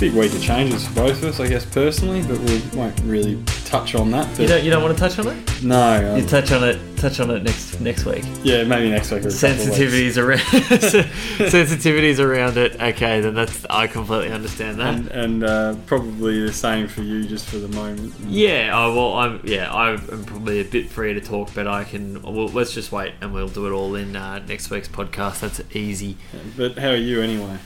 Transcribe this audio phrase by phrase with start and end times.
[0.00, 3.42] big week of changes for both of us, I guess, personally, but we won't really
[3.64, 4.38] touch on that.
[4.38, 5.62] You don't, you don't want to touch on it?
[5.62, 6.16] no.
[6.16, 6.78] You um, touch on it.
[6.96, 8.24] Touch on it next next week.
[8.42, 9.24] yeah, maybe next week.
[9.24, 9.78] Or a couple of weeks.
[9.78, 12.80] Sensitivities around sensitivities around it.
[12.80, 14.94] Okay, then that's I completely understand that.
[14.94, 18.14] And, and uh, probably the same for you, just for the moment.
[18.26, 22.22] Yeah, I well, I'm yeah, I'm probably a bit free to talk, but I can.
[22.22, 25.40] Well, let's just wait, and we'll do it all in uh, next week's podcast.
[25.40, 26.16] That's easy.
[26.56, 27.58] But how are you anyway?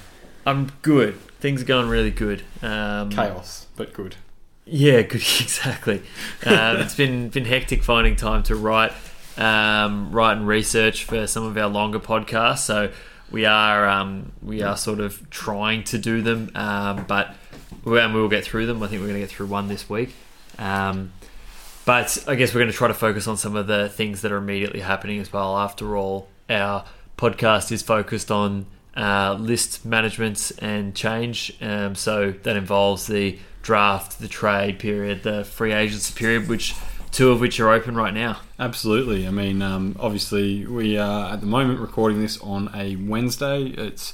[0.45, 1.19] I'm good.
[1.41, 2.43] Things are going really good.
[2.63, 4.17] Um, Chaos, but good.
[4.65, 5.23] Yeah, good.
[5.41, 6.03] Exactly.
[6.45, 8.93] Um, it's been been hectic finding time to write,
[9.37, 12.59] um, write and research for some of our longer podcasts.
[12.59, 12.91] So
[13.31, 17.35] we are um, we are sort of trying to do them, um, but
[17.85, 18.83] we, and we will get through them.
[18.83, 20.15] I think we're going to get through one this week.
[20.59, 21.13] Um,
[21.85, 24.33] but I guess we're going to try to focus on some of the things that
[24.33, 25.57] are immediately happening as well.
[25.57, 26.85] After all, our
[27.17, 31.57] podcast is focused on uh, list management and change.
[31.61, 36.75] Um, so that involves the draft, the trade period, the free agency period, which
[37.11, 38.41] two of which are open right now.
[38.59, 39.27] Absolutely.
[39.27, 43.65] I mean, um, obviously, we are at the moment recording this on a Wednesday.
[43.65, 44.13] It's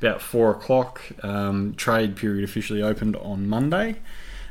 [0.00, 1.02] about four o'clock.
[1.22, 3.96] Um, trade period officially opened on Monday.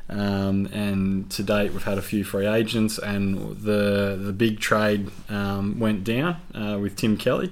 [0.09, 5.09] Um, and to date, we've had a few free agents, and the the big trade
[5.29, 7.51] um, went down uh, with Tim Kelly.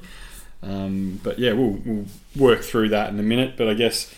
[0.63, 3.55] Um, but yeah, we'll, we'll work through that in a minute.
[3.57, 4.13] But I guess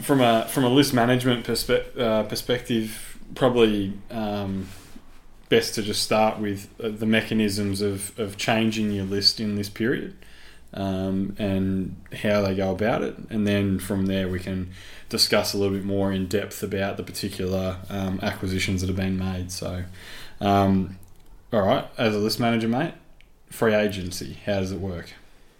[0.00, 4.68] from a from a list management perspe- uh, perspective, probably um,
[5.48, 9.68] best to just start with uh, the mechanisms of, of changing your list in this
[9.68, 10.16] period
[10.74, 13.16] um, and how they go about it.
[13.30, 14.70] And then from there, we can
[15.08, 19.18] discuss a little bit more in depth about the particular um, acquisitions that have been
[19.18, 19.52] made.
[19.52, 19.84] So,
[20.40, 20.98] um,
[21.52, 22.94] all right, as a list manager, mate,
[23.50, 25.12] free agency, how does it work?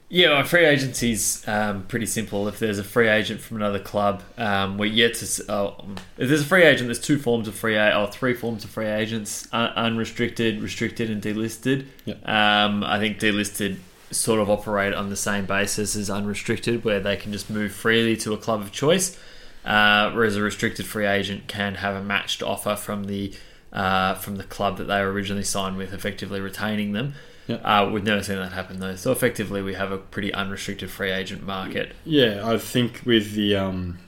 [0.08, 2.46] Yeah, well, free agency's um, pretty simple.
[2.46, 5.52] If there's a free agent from another club, um, we're yet to.
[5.52, 5.74] Uh,
[6.16, 8.70] if there's a free agent, there's two forms of free a- or three forms of
[8.70, 11.86] free agents: un- unrestricted, restricted, and delisted.
[12.04, 12.28] Yep.
[12.28, 13.78] Um, I think delisted
[14.12, 18.16] sort of operate on the same basis as unrestricted, where they can just move freely
[18.18, 19.18] to a club of choice.
[19.64, 23.34] Uh, whereas a restricted free agent can have a matched offer from the
[23.72, 27.14] uh, from the club that they were originally signed with, effectively retaining them.
[27.46, 27.60] Yep.
[27.64, 28.96] Uh, we've never seen that happen though.
[28.96, 31.94] So effectively, we have a pretty unrestricted free agent market.
[32.04, 33.98] Yeah, I think with the um,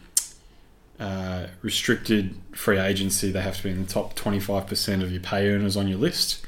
[0.98, 5.48] uh, restricted free agency, they have to be in the top 25% of your pay
[5.48, 6.44] earners on your list.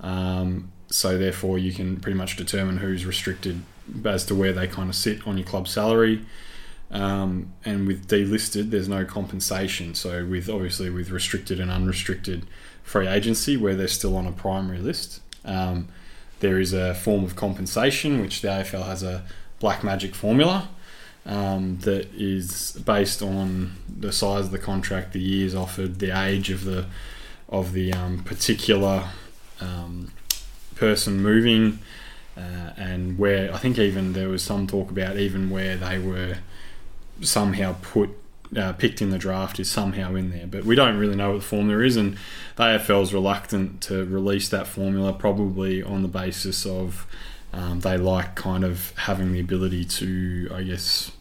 [0.00, 3.62] Um, so, therefore, you can pretty much determine who's restricted
[4.04, 6.24] as to where they kind of sit on your club salary.
[6.90, 9.94] Um, and with delisted, there's no compensation.
[9.94, 12.46] So, with obviously with restricted and unrestricted
[12.82, 15.88] free agency, where they're still on a primary list, um,
[16.40, 19.22] there is a form of compensation which the AFL has a
[19.58, 20.68] black magic formula
[21.26, 26.50] um, that is based on the size of the contract, the years offered, the age
[26.50, 26.86] of the
[27.48, 29.08] of the um, particular
[29.60, 30.12] um,
[30.76, 31.80] person moving,
[32.36, 36.38] uh, and where I think even there was some talk about even where they were
[37.20, 38.10] somehow put.
[38.56, 41.40] Uh, picked in the draft is somehow in there, but we don't really know what
[41.40, 42.16] the formula is, and
[42.56, 47.06] the AFL is reluctant to release that formula, probably on the basis of
[47.52, 51.12] um, they like kind of having the ability to, I guess,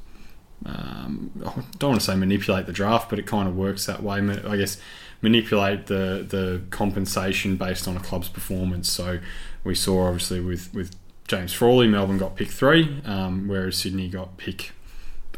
[0.66, 4.04] um, I don't want to say manipulate the draft, but it kind of works that
[4.04, 4.20] way.
[4.20, 4.78] I guess
[5.22, 8.90] manipulate the the compensation based on a club's performance.
[8.90, 9.20] So
[9.64, 10.96] we saw obviously with with
[11.28, 14.72] James Frawley, Melbourne got pick three, um, whereas Sydney got pick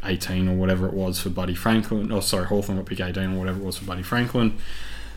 [0.04, 2.10] 18 or whatever it was for Buddy Franklin.
[2.12, 4.58] Oh, sorry, Hawthorn got pick 18 or whatever it was for Buddy Franklin.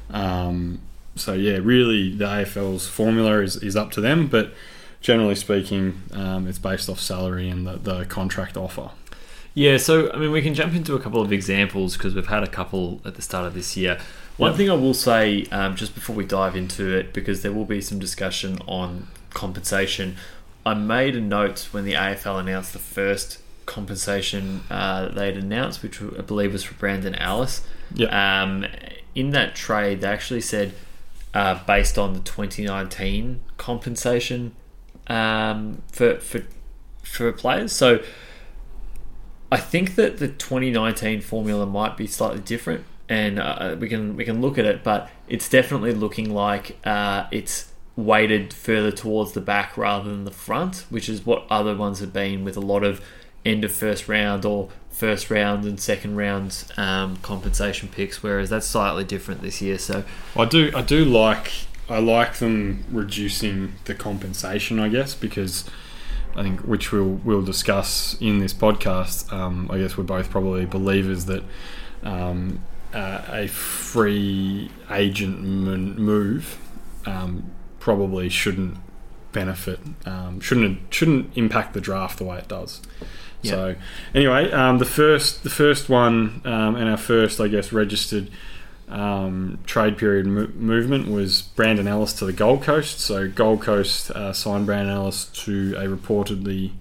[0.10, 0.80] Um,
[1.16, 4.54] so yeah, really the AFL's formula is, is up to them, but
[5.02, 8.92] generally speaking, um, it's based off salary and the, the contract offer.
[9.54, 12.44] Yeah, so I mean, we can jump into a couple of examples because we've had
[12.44, 13.98] a couple at the start of this year.
[14.38, 14.58] One Yep.
[14.58, 17.80] thing I will say, um, just before we dive into it, because there will be
[17.80, 20.18] some discussion on compensation,
[20.66, 26.02] I made a note when the AFL announced the first compensation uh, they'd announced, which
[26.02, 27.66] I believe was for Brandon Ellis.
[27.94, 28.42] Yeah.
[28.44, 28.66] Um,
[29.14, 30.74] in that trade, they actually said,
[31.34, 34.56] uh, based on the 2019 compensation
[35.08, 36.44] um, for for
[37.04, 37.72] for players.
[37.72, 38.02] So
[39.52, 44.26] I think that the 2019 formula might be slightly different, and uh, we can we
[44.26, 49.42] can look at it, but it's definitely looking like uh, it's weighted further towards the
[49.42, 52.84] back rather than the front, which is what other ones have been with a lot
[52.84, 53.02] of
[53.46, 58.24] end of first round or first round and second round um, compensation picks.
[58.24, 59.78] Whereas that's slightly different this year.
[59.78, 60.04] So
[60.36, 61.52] I do I do like
[61.90, 65.70] I like them reducing the compensation, I guess, because
[66.36, 69.32] I think which we'll we'll discuss in this podcast.
[69.32, 71.44] Um, I guess we're both probably believers that
[72.04, 72.62] um,
[72.94, 76.58] uh, a free agent move
[77.06, 78.78] um, probably shouldn't
[79.32, 82.82] benefit, um, shouldn't shouldn't impact the draft the way it does.
[83.46, 83.52] Yeah.
[83.52, 83.76] So
[84.14, 88.30] anyway, um, the first the first one um, and our first, I guess, registered
[88.90, 93.00] um, trade period mo- movement was Brandon Ellis to the Gold Coast.
[93.00, 96.72] So Gold Coast uh, signed Brandon Ellis to a reportedly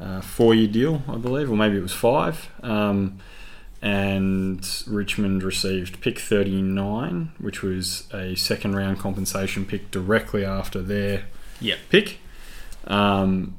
[0.00, 2.48] uh, four-year deal, I believe, or maybe it was five.
[2.62, 3.18] Um,
[3.80, 11.24] and Richmond received pick 39, which was a second round compensation pick directly after their
[11.60, 11.78] yep.
[11.90, 12.18] pick.
[12.86, 13.56] Um,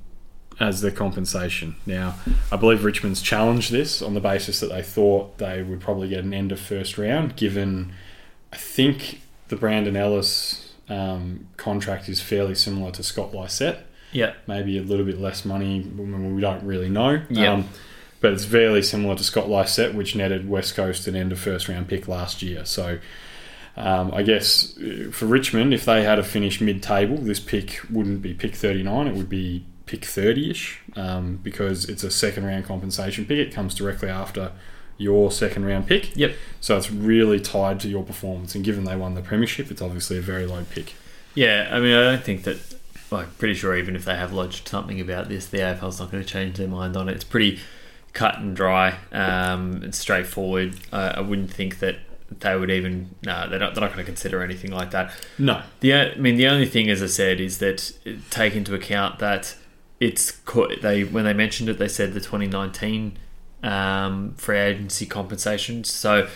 [0.59, 1.75] as their compensation.
[1.85, 2.15] Now,
[2.51, 6.23] I believe Richmond's challenged this on the basis that they thought they would probably get
[6.23, 7.93] an end of first round, given
[8.53, 13.85] I think the Brandon Ellis um, contract is fairly similar to Scott Lycett.
[14.11, 14.33] Yeah.
[14.47, 15.81] Maybe a little bit less money.
[15.81, 17.21] We don't really know.
[17.29, 17.53] Yeah.
[17.53, 17.69] Um,
[18.21, 21.67] but it's fairly similar to Scott Lycett, which netted West Coast an end of first
[21.67, 22.65] round pick last year.
[22.65, 22.99] So
[23.77, 27.81] um, I guess uh, for Richmond, if they had a finished mid table, this pick
[27.89, 32.45] wouldn't be pick 39, it would be pick 30 ish um, because it's a second
[32.45, 33.37] round compensation pick.
[33.37, 34.51] It comes directly after
[34.97, 36.15] your second round pick.
[36.15, 36.35] Yep.
[36.61, 38.55] So it's really tied to your performance.
[38.55, 40.93] And given they won the Premiership, it's obviously a very low pick.
[41.33, 42.57] Yeah, I mean, I don't think that.
[43.11, 46.11] Well, I'm pretty sure even if they have lodged something about this, the AFL's not
[46.11, 47.13] going to change their mind on it.
[47.13, 47.59] It's pretty
[48.13, 48.97] cut and dry.
[49.11, 50.75] Um, it's straightforward.
[50.91, 51.97] Uh, I wouldn't think that
[52.39, 55.11] they would even no, they're not, they're not going to consider anything like that.
[55.37, 55.61] No.
[55.81, 57.91] The I mean, the only thing, as I said, is that
[58.31, 59.55] take into account that
[60.05, 60.31] it's
[60.81, 63.17] they when they mentioned it, they said the 2019
[63.63, 65.83] um, free agency compensation.
[65.83, 66.27] So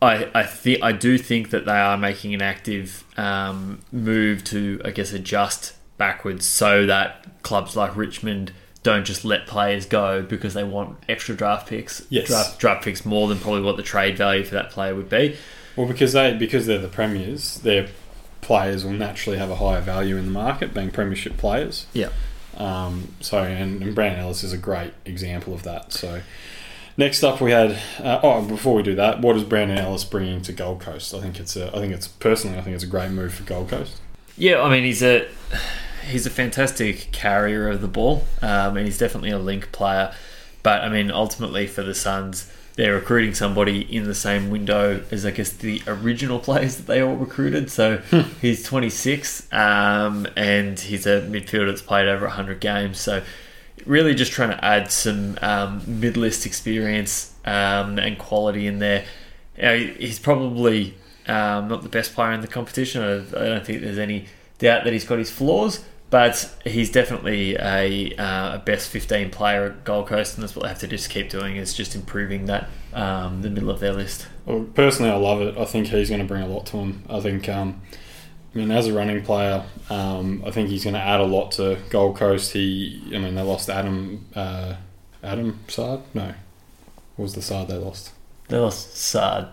[0.00, 4.80] I I think I do think that they are making an active um, move to
[4.84, 8.52] I guess adjust backwards so that clubs like Richmond
[8.82, 12.06] don't just let players go because they want extra draft picks.
[12.08, 12.28] Yes.
[12.28, 15.36] Draft, draft picks more than probably what the trade value for that player would be.
[15.76, 17.88] Well, because they because they're the premiers, their
[18.40, 21.86] players will naturally have a higher value in the market, being premiership players.
[21.92, 22.10] Yeah.
[22.60, 25.92] Um, so, and, and Brandon Ellis is a great example of that.
[25.92, 26.20] So,
[26.96, 27.78] next up we had.
[27.98, 31.14] Uh, oh, before we do that, what is Brandon Ellis bringing to Gold Coast?
[31.14, 31.68] I think it's a.
[31.68, 34.00] I think it's personally, I think it's a great move for Gold Coast.
[34.36, 35.26] Yeah, I mean he's a
[36.06, 40.12] he's a fantastic carrier of the ball, um, and he's definitely a link player.
[40.62, 45.26] But I mean, ultimately for the Suns they're recruiting somebody in the same window as
[45.26, 47.70] I guess the original players that they all recruited.
[47.70, 48.20] So hmm.
[48.40, 52.98] he's 26 um, and he's a midfielder that's played over 100 games.
[52.98, 53.22] So
[53.84, 59.04] really just trying to add some um, mid list experience um, and quality in there.
[59.58, 60.94] You know, he's probably
[61.26, 63.02] um, not the best player in the competition.
[63.02, 64.24] I, I don't think there's any
[64.58, 69.64] doubt that he's got his flaws, but he's definitely a, uh, a best 15 player
[69.66, 72.46] at Gold Coast, and that's what they have to just keep doing is just improving
[72.46, 74.26] that um, the middle of their list.
[74.44, 75.56] Well, personally, I love it.
[75.56, 77.04] I think he's going to bring a lot to him.
[77.08, 77.80] I think, um,
[78.52, 81.52] I mean, as a running player, um, I think he's going to add a lot
[81.52, 82.52] to Gold Coast.
[82.52, 84.74] He, I mean, they lost Adam, uh,
[85.22, 86.02] Adam Saad.
[86.12, 86.34] No,
[87.14, 88.10] what was the Saad they lost?
[88.48, 89.48] They lost Saad.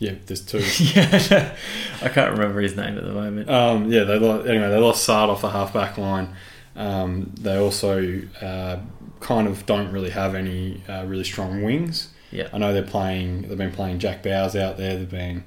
[0.00, 0.58] Yeah, there's two.
[0.94, 1.54] yeah,
[2.02, 3.50] I can't remember his name at the moment.
[3.50, 6.34] Um, yeah, they lost, anyway they lost Saad off the halfback line.
[6.74, 8.78] Um, they also uh,
[9.20, 12.08] kind of don't really have any uh, really strong wings.
[12.32, 13.42] Yeah, I know they're playing.
[13.42, 14.96] They've been playing Jack Bowes out there.
[14.96, 15.44] They've been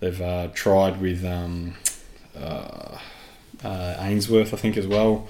[0.00, 1.76] they've uh, tried with um,
[2.36, 2.98] uh,
[3.62, 5.28] uh, Ainsworth, I think, as well.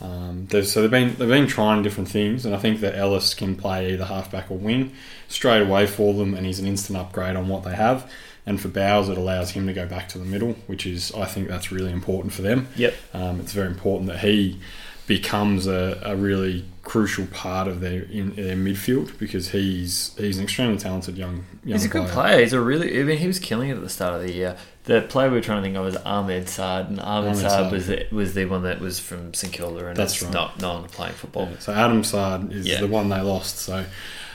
[0.00, 3.56] Um, so they've been they've been trying different things, and I think that Ellis can
[3.56, 4.92] play either halfback or wing
[5.28, 8.10] straight away for them, and he's an instant upgrade on what they have.
[8.46, 11.26] And for Bowes, it allows him to go back to the middle, which is I
[11.26, 12.68] think that's really important for them.
[12.76, 12.94] Yep.
[13.12, 14.60] Um, it's very important that he
[15.06, 20.44] becomes a, a really crucial part of their in their midfield because he's he's an
[20.44, 21.44] extremely talented young.
[21.64, 22.40] young He's a good player.
[22.40, 23.00] He's a really.
[23.00, 24.56] I mean, he was killing it at the start of the year.
[24.88, 27.50] The player we were trying to think of was Ahmed Saad, and Ahmed, Ahmed Saad,
[27.50, 27.72] Saad.
[27.72, 30.32] was the, was the one that was from St Kilda, and That's right.
[30.32, 31.46] not no longer playing football.
[31.50, 32.80] Yeah, so Adam Saad is Yeah.
[32.80, 33.58] the one they lost.
[33.58, 33.84] So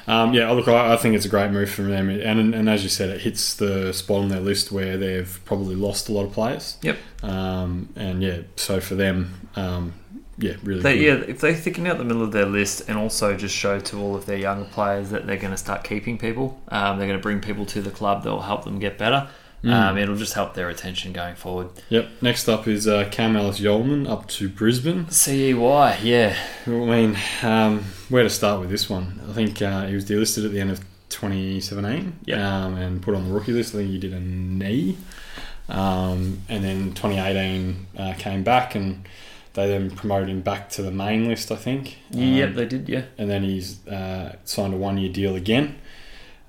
[0.05, 2.83] um, yeah, look, I, I think it's a great move from them, and and as
[2.83, 6.25] you said, it hits the spot on their list where they've probably lost a lot
[6.25, 6.77] of players.
[6.83, 6.97] Yep.
[7.23, 9.93] Um, and yeah, so for them, um,
[10.37, 10.81] yeah, really.
[10.81, 13.79] They, yeah, if they thicken out the middle of their list and also just show
[13.79, 17.07] to all of their younger players that they're going to start keeping people, um, they're
[17.07, 19.27] going to bring people to the club that will help them get better.
[19.63, 19.71] Mm.
[19.71, 21.69] Um, it'll just help their retention going forward.
[21.89, 22.09] Yep.
[22.21, 25.09] Next up is uh, Cam Ellis Yolmen up to Brisbane.
[25.09, 25.53] CEY,
[26.03, 26.35] yeah.
[26.67, 29.21] I mean, um, where to start with this one?
[29.29, 30.79] I think uh, he was delisted at the end of
[31.09, 32.65] 2017 Yeah.
[32.65, 33.73] um, and put on the rookie list.
[33.73, 34.97] I think he did a knee.
[35.69, 39.07] Um, and then 2018 uh, came back and
[39.53, 41.97] they then promoted him back to the main list, I think.
[42.13, 43.03] Um, yep, they did, yeah.
[43.17, 45.79] And then he's uh, signed a one year deal again.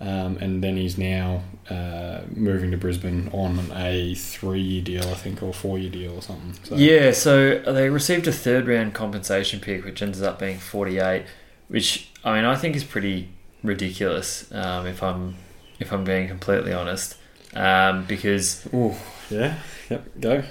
[0.01, 5.15] Um, and then he's now uh, moving to Brisbane on a three year deal, I
[5.15, 6.55] think, or four year deal or something.
[6.65, 11.25] So, Yeah, so they received a third round compensation pick, which ended up being 48,
[11.69, 13.29] which I mean I think is pretty
[13.63, 14.53] ridiculous.
[14.53, 15.37] Um, if I'm
[15.81, 17.17] if I'm being completely honest,
[17.55, 18.95] um, because Ooh,
[19.31, 19.59] yeah.
[19.91, 20.21] Yep.
[20.21, 20.43] Go.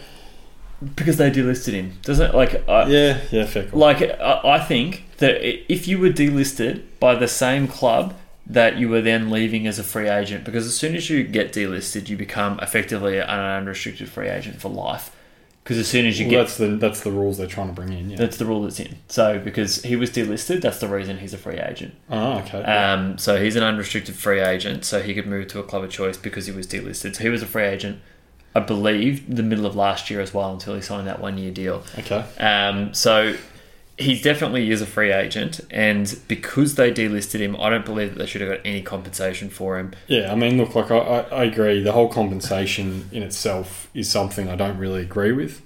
[0.96, 3.22] because they delisted him, doesn't like I, Yeah.
[3.32, 3.46] Yeah.
[3.46, 3.79] Fair call.
[3.79, 8.15] like I, I think that if you were delisted by the same club
[8.46, 11.54] that you were then leaving as a free agent, because as soon as you get
[11.54, 15.16] delisted, you become effectively an unrestricted free agent for life.
[15.64, 17.74] Because as soon as you Well, get that's the that's the rules they're trying to
[17.74, 18.10] bring in.
[18.10, 18.18] Yeah.
[18.18, 18.98] That's the rule that's in.
[19.08, 21.96] So because he was delisted, that's the reason he's a free agent.
[22.10, 22.62] oh, okay.
[22.64, 25.90] Um, so he's an unrestricted free agent, so he could move to a club of
[25.90, 27.16] choice because he was delisted.
[27.16, 28.02] So he was a free agent,
[28.54, 31.52] I believe, the middle of last year as well until he signed that one year
[31.52, 31.86] deal.
[31.98, 32.26] okay.
[32.40, 33.38] Um, so
[33.98, 38.20] he definitely is a free agent, and because they delisted him, I don't believe that
[38.20, 39.94] they should have got any compensation for him.
[40.08, 41.82] Yeah, I mean, look, like I, I, agree.
[41.84, 45.62] The whole compensation in itself is something I don't really agree with.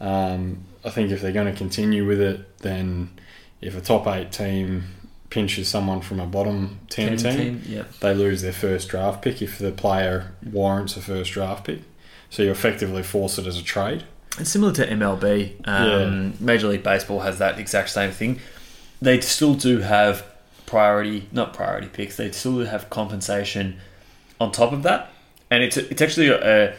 [0.00, 3.10] Um, I think if they're going to continue with it, then
[3.60, 4.84] if a top eight team
[5.30, 7.84] pinches someone from a bottom ten, team, yeah.
[8.00, 11.82] they lose their first draft pick if the player warrants a first draft pick.
[12.30, 14.04] So you effectively force it as a trade.
[14.38, 15.66] It's similar to MLB.
[15.66, 18.40] Um, Major League Baseball has that exact same thing.
[19.00, 20.24] They still do have
[20.66, 22.16] priority, not priority picks.
[22.16, 23.78] They still have compensation
[24.40, 25.10] on top of that,
[25.50, 26.76] and it's it's actually a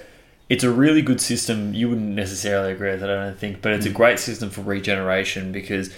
[0.50, 1.74] it's a really good system.
[1.74, 4.62] You wouldn't necessarily agree with it, I don't think, but it's a great system for
[4.62, 5.94] regeneration because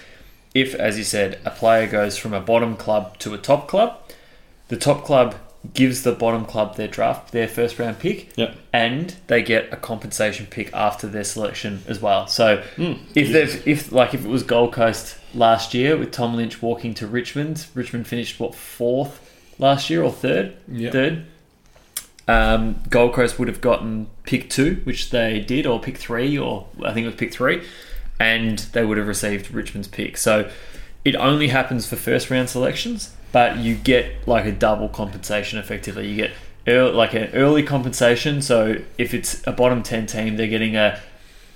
[0.54, 3.98] if, as you said, a player goes from a bottom club to a top club,
[4.68, 5.34] the top club
[5.74, 8.56] gives the bottom club their draft, their first round pick, Yep.
[8.72, 12.26] and they get a compensation pick after their selection as well.
[12.26, 13.32] So Mm, if yeah.
[13.32, 17.06] they've if like if it was Gold Coast last year with Tom Lynch walking to
[17.06, 19.20] Richmond, Richmond finished what fourth
[19.58, 20.92] last year or third, Yep.
[20.92, 21.24] third.
[22.28, 26.66] Um, Gold Coast would have gotten pick two, which they did, or pick three, or
[26.84, 27.62] I think it was pick three,
[28.20, 30.16] and they would have received Richmond's pick.
[30.16, 30.48] So
[31.04, 36.08] it only happens for first round selections, but you get like a double compensation effectively.
[36.08, 36.30] You get
[36.68, 38.40] early, like an early compensation.
[38.42, 41.00] So if it's a bottom ten team, they're getting a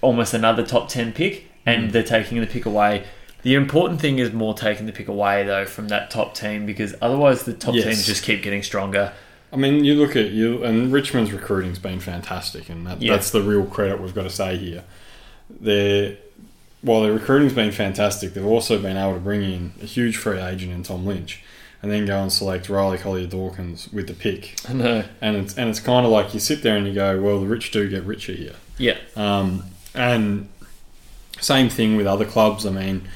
[0.03, 1.93] almost another top ten pick, and Mm.
[1.93, 3.05] they're taking the pick away.
[3.43, 6.95] The important thing is more taking the pick away though from that top team because
[7.01, 7.85] otherwise the top Yes.
[7.85, 9.13] teams just keep getting stronger.
[9.53, 13.13] I mean, you look at you, and Richmond's recruiting's been fantastic, and that, Yeah.
[13.13, 14.83] that's the real credit we've got to say here.
[15.61, 16.17] They're
[16.83, 20.39] while their recruiting's been fantastic, they've also been able to bring in a huge free
[20.39, 21.43] agent in Tom Lynch,
[21.87, 24.57] and then go and select Riley Collier Dawkins with the pick.
[24.69, 25.05] I know.
[25.21, 27.47] And it's and it's kind of like you sit there and you go, well, the
[27.47, 28.57] rich do get richer here.
[28.77, 28.97] Yeah.
[29.15, 29.63] Um,
[29.95, 30.49] and
[31.39, 32.67] same thing with other clubs.
[32.67, 33.07] I mean,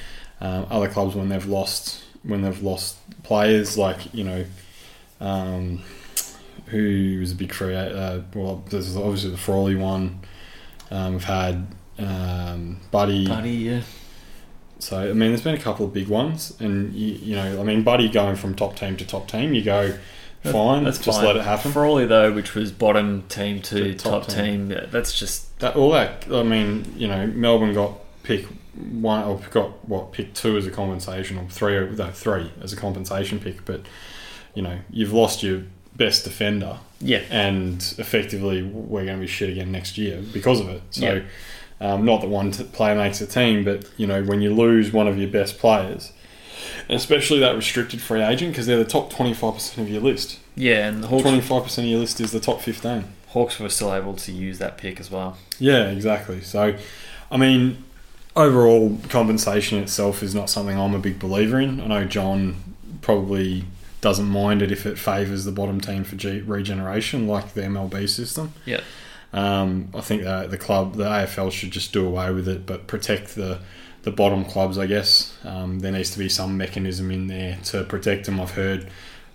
[0.40, 4.44] um, other clubs when they've lost when they've lost players, like you know,
[5.20, 5.82] um,
[6.66, 7.92] who was a big creator.
[7.92, 10.20] Uh, well, there's obviously the Frawley one.
[10.92, 11.66] Um, we've had
[11.98, 13.26] um, Buddy.
[13.26, 13.80] Buddy, yeah.
[14.80, 17.64] So I mean, there's been a couple of big ones, and you, you know, I
[17.64, 19.96] mean, Buddy going from top team to top team, you go
[20.42, 21.26] fine, That's just fine.
[21.26, 21.72] let it happen.
[21.72, 25.76] Frawley though, which was bottom team to, To top, top team, yeah, that's just That
[25.76, 30.56] all that I mean, you know, Melbourne got pick one or got what pick two
[30.56, 33.82] as a compensation or three or no, three as a compensation pick, but
[34.54, 35.62] you know you've lost your
[35.96, 37.22] best defender yeah.
[37.30, 40.82] and effectively we're going to be shit again next year because of it.
[40.90, 41.22] So Yeah.
[41.80, 45.08] Um, not that one player makes a team, but you know when you lose one
[45.08, 46.12] of your best players.
[46.88, 50.02] and Especially that restricted free agent because they're the top twenty five percent of your
[50.02, 50.38] list.
[50.56, 53.04] Yeah, and the Twenty five percent of your list is the top fifteen.
[53.28, 55.38] Hawks were still able to use that pick as well.
[55.60, 56.40] Yeah, exactly.
[56.40, 56.74] So,
[57.30, 57.84] I mean,
[58.34, 61.80] overall compensation itself is not something I'm a big believer in.
[61.80, 62.56] I know John
[63.02, 63.64] probably
[64.00, 68.08] doesn't mind it if it favours the bottom team for G- regeneration, like the MLB
[68.08, 68.52] system.
[68.64, 68.80] Yeah.
[69.32, 72.86] Um, I think that the club, the AFL, should just do away with it, but
[72.86, 73.60] protect the
[74.02, 74.78] the bottom clubs.
[74.78, 78.40] I guess um, there needs to be some mechanism in there to protect them.
[78.40, 78.88] I've heard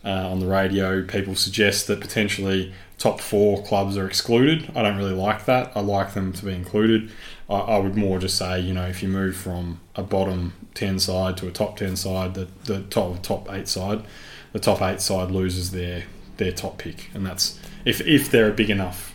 [0.04, 4.72] uh, on the radio people suggest that potentially top four clubs are excluded.
[4.75, 5.72] I don't really like that.
[5.75, 7.12] I like them to be included.
[7.50, 11.00] I, I would more just say, you know, if you move from a bottom ten
[11.00, 14.04] side to a top ten side, the the top top eight side,
[14.52, 16.04] the top eight side loses their
[16.38, 19.14] their top pick, and that's if if they're a big enough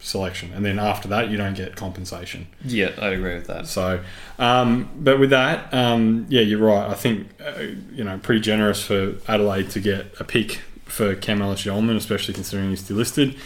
[0.00, 2.46] selection, and then after that you don't get compensation.
[2.64, 3.66] Yeah, I agree with that.
[3.66, 4.02] So,
[4.38, 6.88] um, but with that, um, yeah, you're right.
[6.88, 7.60] I think uh,
[7.92, 12.34] you know pretty generous for Adelaide to get a pick for Cam Ellis Yolmen, especially
[12.34, 13.38] considering he's delisted.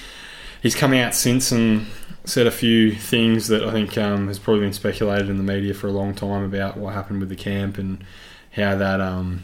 [0.62, 1.86] He's come out since and
[2.24, 5.74] said a few things that I think um, has probably been speculated in the media
[5.74, 8.04] for a long time about what happened with the camp and
[8.52, 9.42] how that um,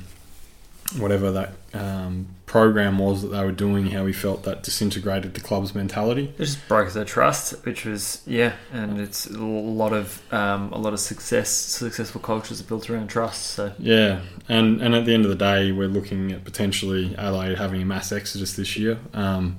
[0.97, 5.41] whatever that um, program was that they were doing, how he felt that disintegrated the
[5.41, 6.33] club's mentality.
[6.39, 10.79] It just broke their trust, which was yeah, and it's a lot of um, a
[10.79, 11.51] lot of success.
[11.51, 13.43] Successful cultures are built around trust.
[13.43, 17.59] So Yeah, and and at the end of the day, we're looking at potentially Adelaide
[17.59, 19.59] having a mass exodus this year, um,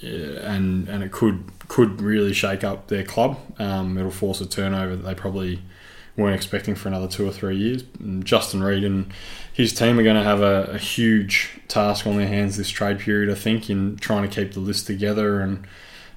[0.00, 3.38] yeah, and and it could could really shake up their club.
[3.58, 5.60] Um, it'll force a turnover that they probably
[6.16, 7.84] weren't expecting for another two or three years.
[7.98, 9.12] And Justin Reid and
[9.52, 13.00] his team are going to have a, a huge task on their hands this trade
[13.00, 15.66] period, I think, in trying to keep the list together and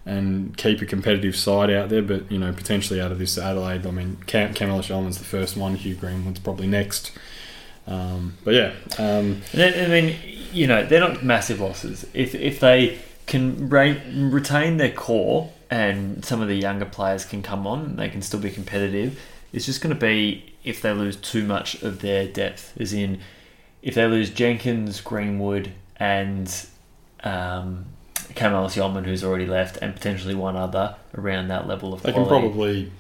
[0.06, 2.01] and keep a competitive side out there.
[2.01, 5.58] But you know, potentially out of this Adelaide, I mean, Cam Ellis Yolmen's the first
[5.58, 5.75] one.
[5.75, 7.12] Hugh Greenwood's probably next.
[7.86, 10.16] Um, but yeah, um, I mean,
[10.51, 12.06] you know, they're not massive losses.
[12.13, 17.44] If if they can re- retain their core and some of the younger players can
[17.44, 19.20] come on, they can still be competitive.
[19.54, 23.20] It's just going to be if they lose too much of their depth, as in
[23.82, 26.54] if they lose Jenkins, Greenwood, and
[27.24, 27.86] um,
[28.36, 32.92] Yolmen, who's already left, and potentially one other around that level of they can probably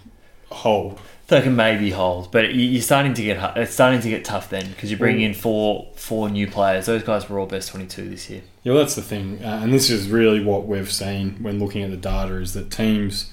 [0.49, 0.99] hold.
[1.27, 4.49] They can maybe hold, but you- you're starting to get it's starting to get tough
[4.49, 6.85] then because you bring in four four new players.
[6.85, 8.41] Those guys were all best twenty two this year.
[8.63, 11.83] Yeah, well, that's the thing, uh, and this is really what we've seen when looking
[11.83, 13.29] at the data is that teams,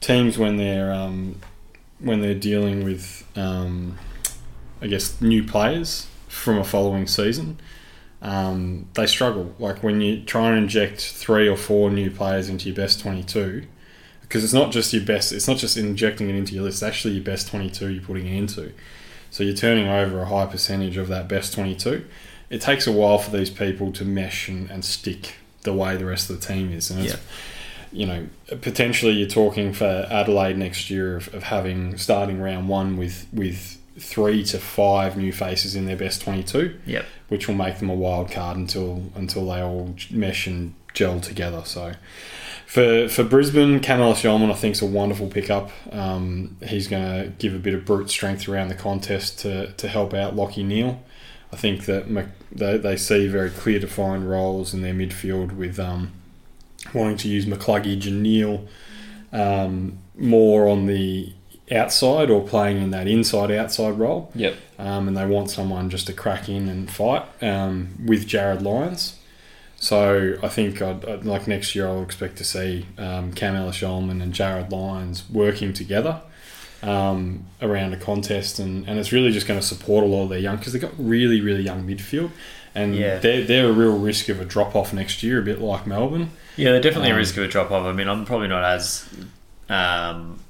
[0.00, 1.36] teams when they're um,
[2.00, 3.98] when they're dealing with, um,
[4.80, 7.58] I guess, new players from a following season,
[8.22, 9.54] um, they struggle.
[9.58, 13.66] Like when you try and inject three or four new players into your best twenty-two,
[14.22, 15.32] because it's not just your best.
[15.32, 16.76] It's not just injecting it into your list.
[16.76, 18.72] It's actually your best twenty-two you're putting it into.
[19.30, 22.04] So you're turning over a high percentage of that best twenty-two
[22.50, 26.04] it takes a while for these people to mesh and, and stick the way the
[26.04, 26.90] rest of the team is.
[26.90, 27.16] And Yeah.
[27.92, 28.26] You know,
[28.60, 33.78] potentially you're talking for Adelaide next year of, of having starting round one with with
[33.98, 37.04] three to five new faces in their best 22, Yep.
[37.28, 41.62] which will make them a wild card until until they all mesh and gel together.
[41.64, 41.92] So.
[42.66, 45.72] For, for Brisbane, Cam Ellis Yolmen I think is a wonderful pickup.
[45.90, 49.88] Um, he's going to give a bit of brute strength around the contest to, to
[49.88, 51.02] help out Lachie Neale.
[51.52, 55.80] I think that Mc, they, they see very clear defined roles in their midfield with
[55.80, 56.12] um,
[56.94, 58.66] wanting to use McCluggage and Neale
[59.32, 61.32] um, more on the
[61.70, 64.30] outside or playing in that inside outside role.
[64.34, 64.56] Yep.
[64.78, 69.16] Um, and they want someone just to crack in and fight um, with Jarryd Lyons.
[69.76, 73.80] So I think I'd, I'd, like next year I'll expect to see um, Cam Ellis
[73.82, 76.20] and Jarryd Lyons working together
[76.82, 80.28] um, around a contest, and, and it's really just going to support a lot of
[80.30, 82.30] their young because they've got really really young midfield,
[82.74, 83.18] and Yeah.
[83.18, 86.30] they're they're a real risk of a drop off next year, a bit like Melbourne.
[86.56, 87.86] Yeah, they're definitely Um, a risk of a drop off.
[87.86, 89.08] I mean, I'm probably not as
[89.68, 90.40] um,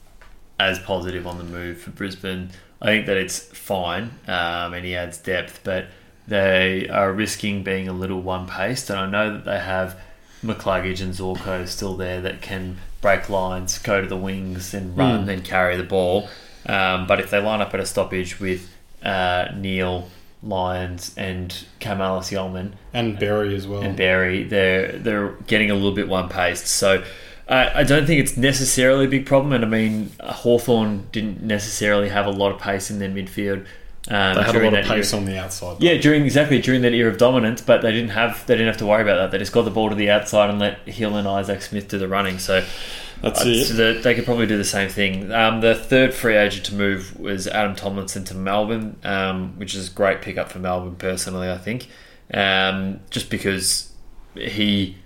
[0.58, 2.50] as positive on the move for Brisbane.
[2.82, 5.86] I think that it's fine, um, and he adds depth, but
[6.26, 8.88] they are risking being a little one paced.
[8.90, 9.98] And I know that they have
[10.44, 15.26] McCluggage and Zorko still there that can break lines, go to the wings, and run
[15.26, 15.32] Mm.
[15.32, 16.28] and carry the ball.
[16.66, 18.70] Um, but if they line up at a stoppage with
[19.02, 20.08] uh, Neil
[20.42, 23.83] Lyons and Cam Ellis Yolmen, And Berry as well.
[23.83, 26.66] and Berry, they're they're getting a little bit one paced.
[26.66, 27.03] So
[27.48, 29.53] I I don't think it's necessarily a big problem.
[29.53, 33.66] And I mean, Hawthorn didn't necessarily have a lot of pace in their midfield.
[34.09, 35.20] Um, they had a lot of pace era.
[35.20, 35.76] on the outside.
[35.83, 38.79] Yeah, during exactly during that era of dominance, but they didn't have they didn't have
[38.79, 39.31] to worry about that.
[39.31, 41.98] They just got the ball to the outside and let Hill and Isaac Smith do
[41.98, 42.38] the running.
[42.38, 42.64] So
[43.22, 43.64] that's uh, it.
[43.64, 45.30] so the, they could probably do the same thing.
[45.33, 49.88] Um, the third free agent to move was Adam Tomlinson to Melbourne, um, which is
[49.88, 51.50] a great pickup for Melbourne personally.
[51.50, 51.88] I think,
[52.33, 53.92] um, just because
[54.35, 54.96] he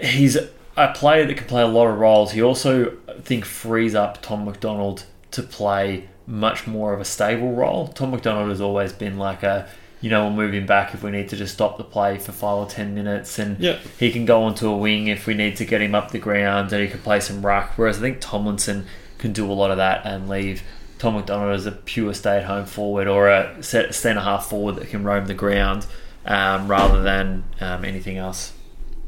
[0.00, 0.36] he's
[0.76, 2.32] a player that can play a lot of roles.
[2.32, 7.52] He also I think frees up Tom McDonald to play much more of a stable
[7.52, 7.88] role.
[7.88, 9.68] Tom McDonald has always been like a,
[10.00, 12.32] you know, we'll move him back if we need to just stop the play for
[12.32, 13.78] five or ten minutes, and Yeah.
[13.98, 16.72] he can go onto a wing if we need to get him up the ground,
[16.72, 17.72] and he can play some ruck.
[17.76, 18.86] Whereas I think Tomlinson
[19.18, 20.62] can do a lot of that and leave
[20.98, 24.76] Tom McDonald as a pure stay-at-home forward or a set, stay and a half forward
[24.76, 25.86] that can roam the ground
[26.26, 28.52] um, rather than um, anything else.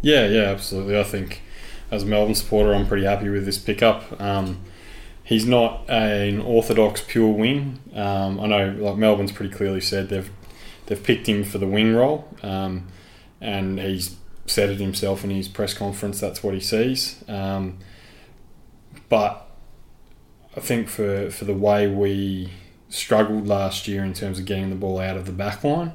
[0.03, 0.99] Yeah, yeah, absolutely.
[0.99, 1.43] I think
[1.91, 4.21] as a Melbourne supporter, I'm pretty happy with this pickup.
[4.21, 4.61] Um,
[5.25, 7.79] he's not an orthodox pure wing.
[7.95, 10.31] Um, I know, like Melbourne's pretty clearly said they've
[10.87, 12.87] they've picked him for the wing role, um,
[13.41, 16.21] and he's said it himself in his press conference.
[16.21, 17.23] That's what he sees.
[17.29, 17.79] Um,
[19.09, 19.49] but
[20.57, 22.53] I think for for the way we
[22.89, 25.93] struggled last year in terms of getting the ball out of the back line,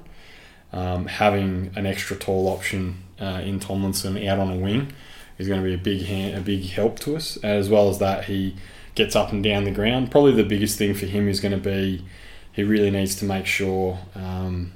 [0.73, 4.93] um, having an extra tall option uh, in Tomlinson out on a wing
[5.37, 7.37] is going to be a big hand, a big help to us.
[7.37, 8.55] As well as that, he
[8.93, 10.11] gets up and down the ground.
[10.11, 12.03] Probably the biggest thing for him is going to be
[12.51, 14.73] he really needs to make sure um,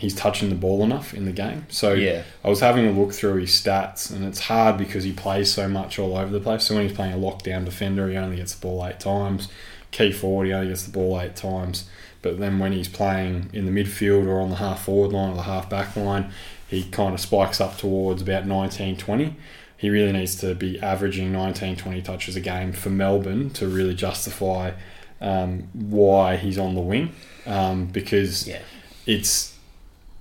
[0.00, 1.66] he's touching the ball enough in the game.
[1.68, 2.22] So Yeah.
[2.42, 5.68] I was having a look through his stats, and it's hard because he plays so
[5.68, 6.64] much all over the place.
[6.64, 9.48] So when he's playing a lockdown defender, he only gets the ball eight times.
[9.90, 11.84] Key forward, he only gets the ball eight times.
[12.22, 15.36] But then when he's playing in the midfield or on the half forward line or
[15.36, 16.30] the half back line,
[16.68, 19.36] he kind of spikes up towards about 19 20.
[19.76, 23.94] He really needs to be averaging 19 20 touches a game for Melbourne to really
[23.94, 24.72] justify
[25.20, 27.12] um, why he's on the wing.
[27.46, 28.60] Um, because Yeah.
[29.06, 29.59] it's it,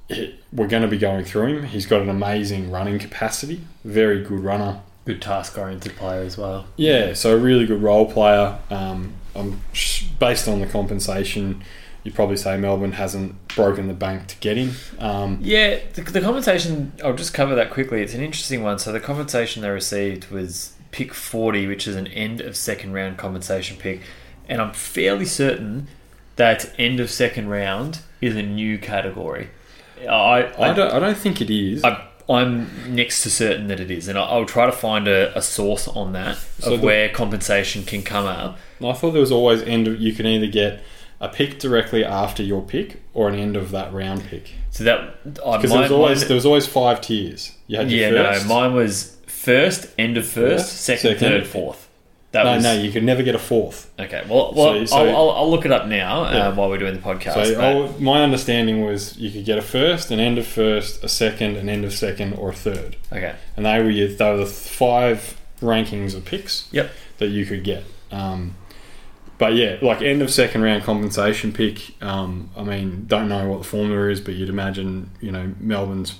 [0.53, 1.63] we're going to be going through him.
[1.65, 4.81] He's got an amazing running capacity, very good runner.
[5.05, 6.67] Good task-oriented player as well.
[6.75, 8.59] Yeah, so a really good role player.
[8.69, 11.63] Um, I'm sh- based on the compensation.
[12.03, 14.71] You'd probably say Melbourne hasn't broken the bank to get him.
[14.99, 18.01] Um, Yeah, the, the compensation, I'll just cover that quickly.
[18.01, 18.77] It's an interesting one.
[18.77, 23.17] So, the compensation they received was pick 40, which is an end of second round
[23.17, 24.01] compensation pick.
[24.47, 25.87] And I'm fairly certain
[26.35, 29.49] that end of second round is a new category.
[30.07, 30.91] I, I don't.
[30.93, 31.83] I don't think it is.
[31.83, 35.35] I, I'm next to certain that it is, and I- I'll try to find a,
[35.37, 38.57] a source on that So of the- where compensation can come out.
[38.83, 39.87] I thought there was always end.
[39.87, 40.81] Of, you can either get
[41.19, 44.51] a pick directly after your pick or an end of that round pick.
[44.69, 44.99] So that
[45.45, 47.51] I Because there was always mine- there was always five tiers.
[47.67, 48.47] You had yeah, first.
[48.47, 51.19] no, mine was first, end of first, First, second, second.
[51.19, 51.88] third, fourth.
[52.31, 53.89] That no, was no, you could never get a fourth.
[53.99, 54.23] okay.
[54.29, 56.47] Well, well, So- so- I'll, I'll, I'll look it up now Yeah.
[56.49, 57.33] uh, while we're doing the podcast.
[57.33, 61.09] So but- my understanding was you could get a first, an end of first, a
[61.09, 64.37] second, an end of second, or a third, okay, and they were your, they were
[64.37, 66.91] the five rankings of picks Yep.
[67.17, 67.83] that you could get.
[68.11, 68.55] Um,
[69.39, 71.99] but yeah, like end of second round compensation pick.
[72.01, 76.19] Um, I mean, don't know what the formula is, but you'd imagine you know Melbourne's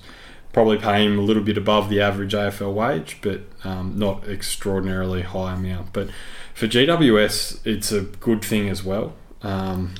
[0.53, 5.21] probably pay him a little bit above the average AFL wage, but um, not extraordinarily
[5.21, 5.93] high amount.
[5.93, 6.09] But
[6.53, 9.13] for GWS, it's a good thing as well.
[9.41, 9.95] Um,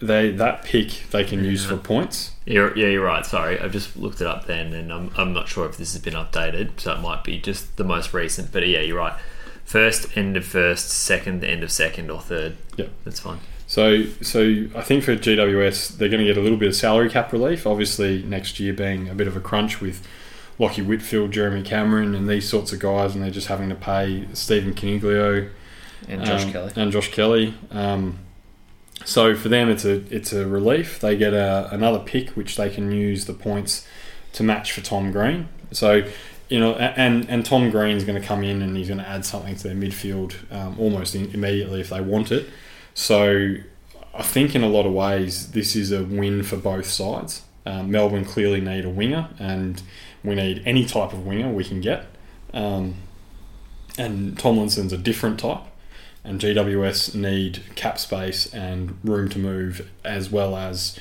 [0.00, 2.32] they that pick they can use for points.
[2.46, 3.24] You're, yeah, you're right.
[3.24, 6.02] Sorry, I've just looked it up then, and I'm, I'm not sure if this has
[6.02, 8.50] been updated, so it might be just the most recent.
[8.50, 9.18] But yeah, you're right.
[9.64, 12.56] First, end of first, second, end of second, or third.
[12.76, 13.38] Yeah, that's fine.
[13.70, 17.08] So, so I think for GWS, they're going to get a little bit of salary
[17.08, 17.68] cap relief.
[17.68, 20.04] Obviously, next year being a bit of a crunch with
[20.58, 24.26] Lachie Whitfield, Jeremy Cameron, and these sorts of guys, and they're just having to pay
[24.32, 25.50] Stephen Coniglio
[26.08, 26.72] And Josh um, Kelly.
[26.74, 27.54] and Josh Kelly.
[27.70, 28.18] Um,
[29.04, 30.98] so for them, it's a it's a relief.
[30.98, 33.86] They get a, another pick, which they can use the points
[34.32, 35.48] to match for Tom Green.
[35.70, 36.08] So
[36.48, 39.24] you know, and and Tom Green's going to come in and he's going to add
[39.24, 42.48] something to their midfield um, almost in, immediately if they want it.
[42.94, 43.56] So
[44.14, 47.42] I think in a lot of ways this is a win for both sides.
[47.66, 49.82] Um, Melbourne clearly need a winger, and
[50.24, 52.06] we need any type of winger we can get.
[52.52, 52.94] Um,
[53.98, 55.62] and Tomlinson's a different type,
[56.24, 60.98] and GWS need cap space and room to move as well as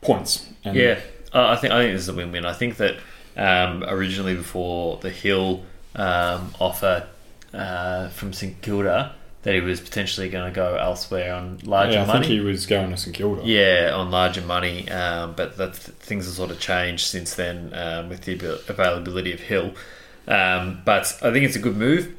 [0.00, 0.48] points.
[0.64, 1.00] And Yeah,
[1.32, 2.44] uh, I think I think this is a win-win.
[2.44, 2.96] I think that
[3.36, 5.64] um, originally before the Hill
[5.96, 7.08] um, offer
[7.54, 11.94] uh, from St Kilda, that he was potentially going to go elsewhere on larger money.
[11.94, 12.20] yeah, I money.
[12.20, 13.42] think he was going to St Kilda.
[13.44, 18.08] Yeah, on larger money, um, but that things have sort of changed since then um,
[18.08, 19.74] with the abil- availability of Hill.
[20.28, 22.14] Um, but I think it's a good move.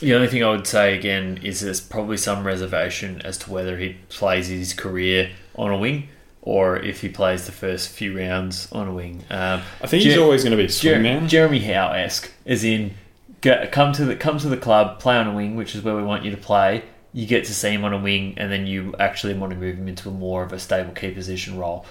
[0.00, 3.76] The only thing I would say again is there's probably some reservation as to whether
[3.78, 6.08] he plays his career on a wing
[6.40, 9.22] or if he plays the first few rounds on a wing.
[9.30, 11.28] Um, I think he's always going to be a Jer- swingman.
[11.28, 12.94] Jeremy Howe esque, as in
[13.42, 15.94] go, come to the come to the club, play on a wing, which is where
[15.94, 16.84] we want you to play.
[17.12, 19.76] You get to see him on a wing, and then you actually want to move
[19.76, 21.84] him into a more of a stable key position role.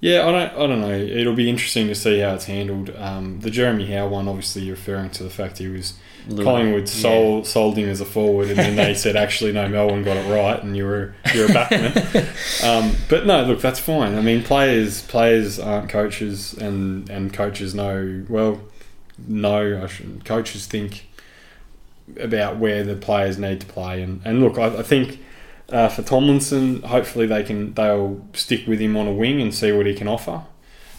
[0.00, 0.92] Yeah, I don't, I don't know.
[0.92, 2.90] It'll be interesting to see how it's handled.
[2.94, 5.94] Um, the Jeremy Howe one, obviously, you're referring to the fact he was
[6.28, 7.02] Little- Collingwood yeah.
[7.02, 10.30] sold sold him as a forward, and then they said actually no, Melbourne got it
[10.30, 12.64] right, and you were you're a backman.
[12.64, 14.14] um, but no, look, that's fine.
[14.14, 18.60] I mean, players players aren't coaches, and and coaches know well.
[19.18, 20.24] No, I shouldn't.
[20.24, 21.08] Coaches think
[22.18, 25.20] about where the players need to play, and and look, I, I think.
[25.70, 29.72] Uh, for Tomlinson, hopefully they can they'll stick with him on a wing and see
[29.72, 30.42] what he can offer.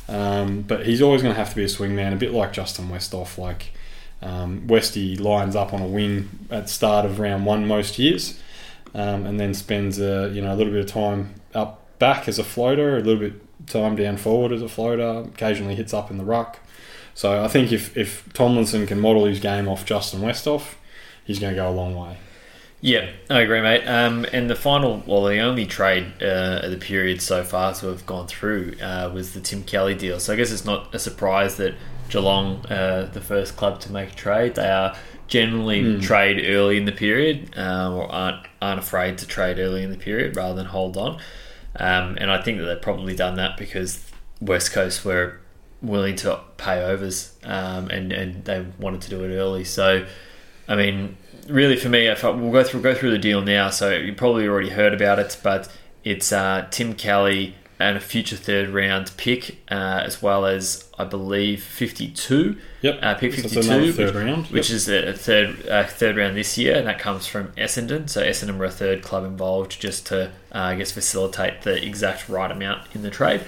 [0.08, 2.90] Um, but he's always going to have to be a swingman, a bit like Justin
[2.90, 3.38] Westhoff.
[3.38, 3.72] Like
[4.22, 8.40] um, Westy lines up on a wing at start of round one most years,
[8.94, 12.38] um, and then spends a you know a little bit of time up back as
[12.40, 15.28] a floater, a little bit time down forward as a floater.
[15.28, 16.60] Occasionally hits up in the ruck.
[17.16, 20.76] So I think if if Tomlinson can model his game off Justin Westhoff,
[21.26, 22.18] he's going to go a long way.
[22.82, 23.84] Yeah, I agree, mate.
[23.88, 27.88] Um, and the final, well, the only trade uh, of the period so far to
[27.88, 30.20] have gone through uh, was the Tim Kelly deal.
[30.20, 31.74] So I guess it's not a surprise that
[32.10, 34.96] Geelong, uh, the first club to make a trade, they are
[35.28, 36.04] generally Mm.
[36.04, 39.98] trade early in the period um, or aren't aren't afraid to trade early in the
[39.98, 41.14] period rather than hold on.
[41.78, 44.06] Um, and I think that they've probably done that because
[44.40, 45.40] West Coast were
[45.82, 49.64] willing to pay overs um, and and they wanted to do it early.
[49.64, 50.06] So,
[50.68, 53.70] I mean, really for me, I, we'll go through go through the deal now.
[53.70, 55.72] So you probably already heard about it, but
[56.04, 61.04] it's uh, Tim Kelly and a future third round pick, uh, as well as I
[61.04, 62.56] believe fifty two.
[62.82, 66.58] Yep, Uh, pick 52, another third round, which is a third uh, third round this
[66.58, 68.10] year, and that comes from Essendon.
[68.10, 72.30] So Essendon were a third club involved, just to uh, I guess facilitate the exact
[72.30, 73.42] right amount in the trade.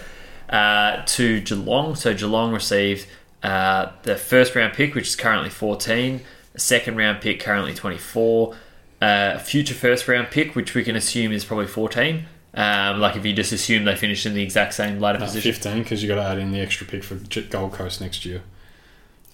[0.49, 3.05] Uh, to Geelong, so Geelong received
[3.43, 6.21] uh, the first round pick, which is currently fourteen,
[6.55, 8.53] a second round pick currently twenty four,
[9.01, 12.25] uh, a future first round pick, which we can assume is probably fourteen.
[12.53, 15.51] Um, like if you just assume they finished in the exact same ladder No, position.
[15.53, 17.15] 15 because you got to add in the extra pick for
[17.51, 18.41] Gold Coast next year.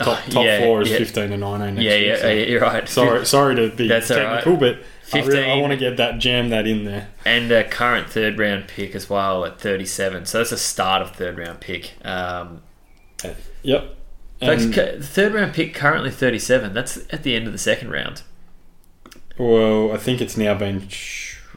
[0.02, 0.98] Oh, Top, top yeah, four is yeah.
[0.98, 2.08] 15 to 19 next Yeah, year.
[2.16, 2.90] yeah, so- yeah, you're right.
[2.90, 4.80] Sorry, sorry to be That's technical, but
[5.12, 5.50] I, really, 15.
[5.52, 7.10] I want to get that jam that in there.
[7.26, 10.26] and a current third round pick as well at 37.
[10.26, 11.94] So that's a start of third round pick.
[12.06, 12.62] Um,
[13.64, 13.96] Yep.
[14.42, 16.74] And- third round pick currently 37.
[16.74, 18.22] That's at the end of the second round.
[19.38, 20.88] well, I think it's now been.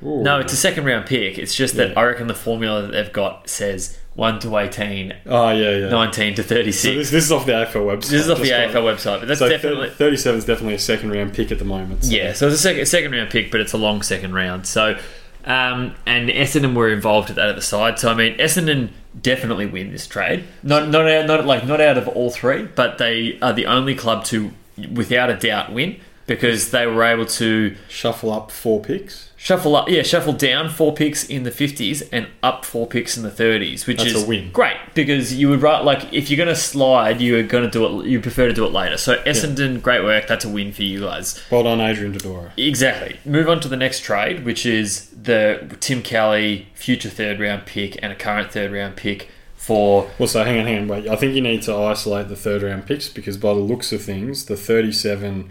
[0.02, 0.22] ooh.
[0.22, 1.38] No, it's a second round pick.
[1.38, 2.00] It's just that Yeah.
[2.00, 5.88] I reckon the formula that they've got says 1 to 18, Oh yeah, yeah.
[5.90, 6.82] 19 to 36.
[6.82, 8.00] So this, this is off the AFL website.
[8.08, 9.90] this is off the AFL website, but that's so definitely.
[9.90, 12.04] 37 is definitely a second round pick at the moment.
[12.04, 14.66] so- Yeah, so it's a second, second round pick, but it's a long second round.
[14.66, 14.98] So,
[15.44, 17.98] um, and Essendon were involved at that at the side.
[17.98, 18.88] So I mean, Essendon
[19.20, 20.44] definitely win this trade.
[20.62, 23.94] Not not out, not like not out of all three, but they are the only
[23.94, 24.50] club to,
[24.92, 29.25] without a doubt, win because they were able to Shuffle up four picks.
[29.46, 33.22] Shuffle up, yeah, shuffle down four picks in the fifties and up four picks in
[33.22, 34.50] the thirties, which That's is a win.
[34.50, 37.70] great because you would write like if you're going to slide, you are going to
[37.70, 38.06] do it.
[38.06, 38.96] You prefer to do it later.
[38.98, 40.26] So Essendon, great work.
[40.26, 41.40] That's a win for you guys.
[41.48, 42.50] Well done, Adrian Dodoro.
[42.56, 43.20] Exactly.
[43.24, 47.96] Move on to the next trade, which is the Tim Kelly future third round pick
[48.02, 51.08] and a current third round pick for Also, hang on, hang on, wait.
[51.08, 54.02] I think you need to isolate the third round picks because by the looks of
[54.02, 55.50] things, the 37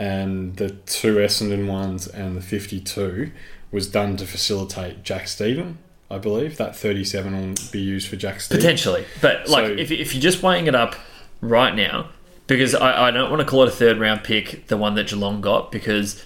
[0.00, 3.30] and the two Essendon ones and the 52
[3.70, 5.76] was done to facilitate Jack Steven,
[6.10, 6.56] I believe.
[6.56, 8.60] That 37 will be used for Jack Steven.
[8.60, 9.04] potentially.
[9.20, 10.94] But like, So- if, if you're just weighing it up
[11.42, 12.08] right now,
[12.46, 15.08] because I, I don't want to call it a third round pick, the one that
[15.08, 16.24] Geelong got, because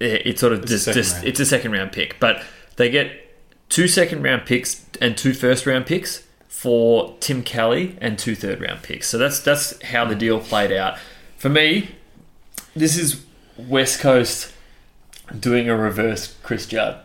[0.00, 2.42] it, it sort of It's a just, just it's a second round pick, but
[2.76, 3.12] they get
[3.68, 8.60] two second round picks and two first round picks for Tim Kelly and two third
[8.60, 9.06] round picks.
[9.08, 10.98] So that's that's how the deal played out.
[11.36, 11.94] For me,
[12.74, 13.24] this is
[13.56, 14.52] West Coast
[15.38, 17.00] doing a reverse Chris Judd.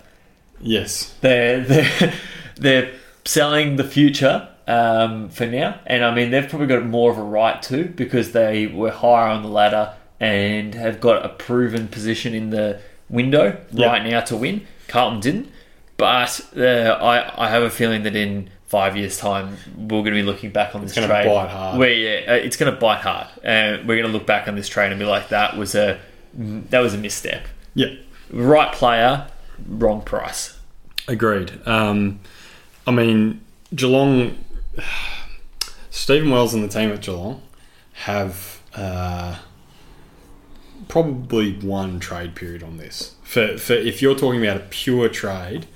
[0.62, 1.14] Yes.
[1.22, 2.14] They're they're
[2.56, 2.94] they're
[3.26, 7.24] selling the future um, for now, and I mean they've probably got more of a
[7.24, 12.34] right to because they were higher on the ladder and have got a proven position
[12.34, 13.88] in the window Yeah.
[13.88, 14.66] right now to win.
[14.88, 15.52] Carlton didn't,
[15.98, 16.62] but uh,
[17.02, 20.52] I I have a feeling that in five years' time we're going to be looking
[20.52, 21.26] back on this gonna trade.
[21.26, 21.80] bite hard.
[21.80, 24.56] Where yeah, uh, it's going to bite hard, and we're going to look back on
[24.56, 26.00] this trade and be like, that was a
[26.34, 27.48] that was a misstep.
[27.74, 27.96] Yeah.
[28.32, 29.28] Right player,
[29.68, 30.60] wrong price.
[31.08, 31.66] Agreed.
[31.66, 32.20] Um,
[32.86, 33.42] I mean,
[33.74, 34.38] Geelong,
[35.90, 37.42] Stephen Wells and the team at Geelong
[37.94, 39.38] have uh,
[40.88, 43.16] probably one trade period on this.
[43.24, 45.68] For, for if you're talking about a pure trade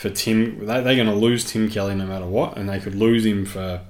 [0.00, 2.94] for Tim, they, they're going to lose Tim Kelly no matter what, and they could
[2.94, 3.82] lose him for,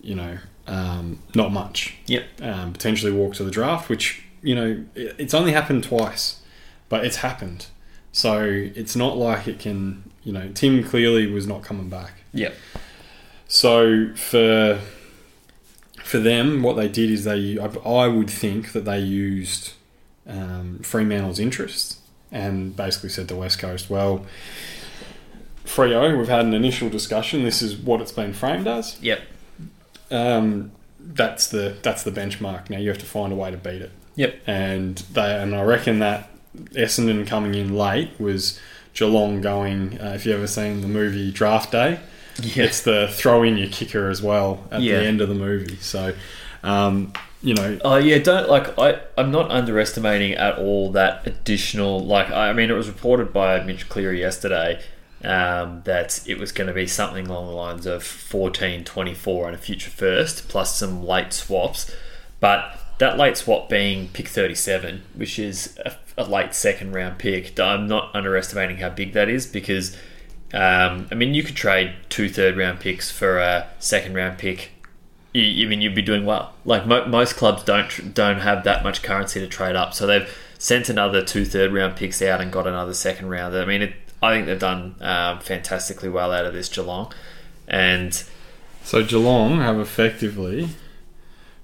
[0.00, 1.94] you know, um, not much.
[2.06, 2.24] Yep.
[2.42, 6.42] Um, potentially walk to the draft, which you know it- it's only happened twice,
[6.88, 7.66] but it's happened.
[8.10, 12.12] So it's not like it can, you know, Tim clearly was not coming back.
[12.34, 12.54] Yep.
[13.46, 14.80] So for
[16.02, 19.74] for them, what they did is they, I, I would think that they used
[20.26, 21.98] um, Fremantle's interest
[22.32, 24.24] and basically said to West Coast, well,
[25.68, 27.44] Freo, we've had an initial discussion.
[27.44, 29.00] This is what it's been framed as.
[29.02, 29.20] Yep.
[30.10, 32.70] Um, that's the that's the benchmark.
[32.70, 33.90] Now you have to find a way to beat it.
[34.16, 34.40] Yep.
[34.46, 36.30] And they and I reckon that
[36.72, 38.58] Essendon coming in late was
[38.94, 40.00] Geelong going.
[40.00, 42.00] Uh, if you ever seen the movie Draft Day,
[42.40, 42.64] Yeah.
[42.64, 44.98] it's the throw in your kicker as well at Yeah.
[45.00, 45.76] the end of the movie.
[45.80, 46.14] So,
[46.64, 48.98] um, you know, Oh yeah, don't like I.
[49.16, 52.00] I'm not underestimating at all that additional.
[52.04, 54.80] Like I mean, it was reported by Mitch Cleary yesterday
[55.24, 59.54] um, that it was going to be something along the lines of 14, 24 and
[59.54, 61.94] a future first, plus some late swaps.
[62.40, 67.58] But that late swap being pick 37, which is a, a late second round pick,
[67.58, 69.96] I'm not underestimating how big that is because.
[70.54, 74.70] Um, I mean, you could trade two third round picks for a second round pick
[75.34, 76.54] you, mean you'd be doing well.
[76.64, 80.28] Like mo- most clubs don't don't have that much currency to trade up, so they've
[80.58, 83.54] sent another two third round picks out and got another second round.
[83.56, 87.12] I mean, it, I think they've done um, fantastically well out of this Geelong,
[87.66, 88.22] and
[88.84, 90.70] so Geelong have effectively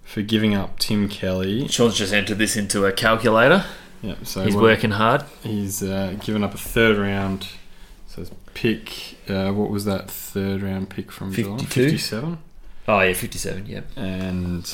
[0.05, 1.67] for giving up Tim Kelly.
[1.69, 3.65] Sean's just entered this into a calculator.
[4.03, 5.25] Yeah, so He's working hard.
[5.43, 7.49] He's uh, given up a third round.
[8.07, 9.17] So pick.
[9.29, 11.59] Uh, what was that third round pick from Geelong?
[11.59, 12.39] Fifty-seven.
[12.87, 13.65] Oh yeah, fifty seven.
[13.67, 14.71] Yeah, And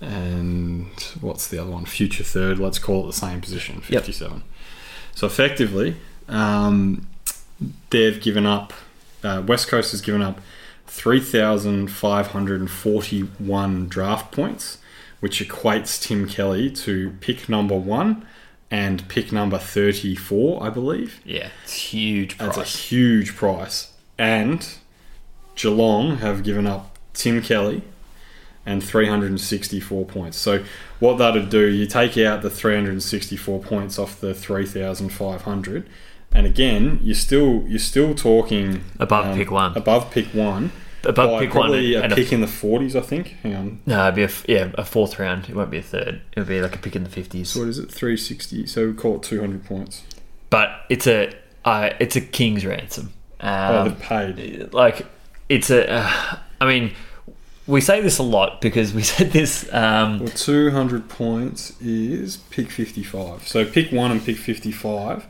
[0.00, 0.88] and
[1.20, 1.84] what's the other one?
[1.84, 2.58] Future third.
[2.58, 3.76] Let's call it the same position.
[3.76, 3.84] Yep.
[4.04, 4.42] Fifty-seven.
[5.14, 5.96] So effectively,
[6.28, 7.06] um,
[7.90, 8.72] they've given up.
[9.22, 10.40] Uh, West Coast has given up
[10.86, 14.78] three thousand five hundred and forty-one draft points,
[15.20, 18.26] which equates Tim Kelly to pick number one
[18.70, 21.20] and pick number thirty-four, I believe.
[21.24, 23.92] yeah, it's huge That's a huge price.
[24.18, 24.66] And
[25.56, 27.82] Geelong have given up Tim Kelly
[28.64, 30.36] and 364 points.
[30.36, 30.64] So
[30.98, 35.88] what that'd do, you take out the 364 points off the 3,500,
[36.36, 39.76] and again, you're still you're still talking Above pick one.
[39.76, 40.70] above pick one,
[41.04, 43.36] Above pick one and a a- pick in the 40s, I think.
[43.42, 45.48] Hang on, No, it'd be a yeah a fourth round.
[45.48, 46.20] It won't be a third.
[46.32, 47.50] It'll be like a pick in the fifties.
[47.50, 47.90] so what is it?
[47.90, 48.66] 360.
[48.66, 50.02] So we call it 200 points.
[50.50, 51.32] But it's a
[51.64, 53.12] uh, it's a king's ransom.
[53.40, 54.72] oh, Um, they've paid.
[54.72, 55.06] like
[55.48, 56.92] it's a uh, i mean
[57.68, 62.70] we say this a lot because we said this um, Well, 200 points is pick
[62.70, 63.46] 55.
[63.46, 65.26] So pick 1 and pick 55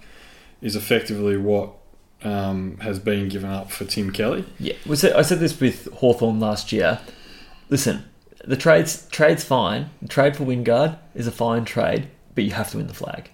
[0.61, 1.73] is effectively what
[2.23, 4.45] um, has been given up for Tim Kelly.
[4.59, 4.75] yeah.
[4.87, 7.01] We said, i said this with hawthorn last year.
[7.69, 8.05] Listen
[8.47, 9.91] the trades trade's fine.
[10.01, 13.31] The trade for wingard is a fine trade but you have to win the flag.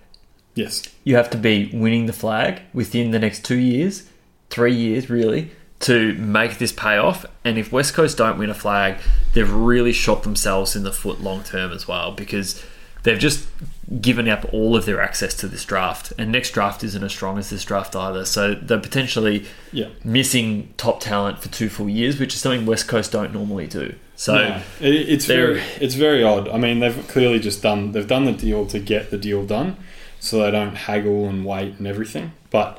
[0.55, 0.83] Yes.
[1.03, 4.09] you have to be winning the flag within the next two years
[4.51, 7.25] three years really to make this pay off.
[7.43, 8.99] And if west coast don't win a flag
[9.35, 12.65] they've really shot themselves in the foot long term as well because
[13.03, 13.49] they've just
[14.01, 17.37] given up all of their access to this draft and next draft isn't as strong
[17.39, 19.89] as this draft either so they're potentially Yeah.
[20.05, 23.95] missing top talent for two full years which is something west coast don't normally do
[24.15, 26.49] so No, it, it's very it's very odd.
[26.49, 29.77] I mean, they've clearly just done they've done the deal to get the deal done,
[30.21, 32.31] so they don't haggle and wait and everything.
[32.51, 32.79] But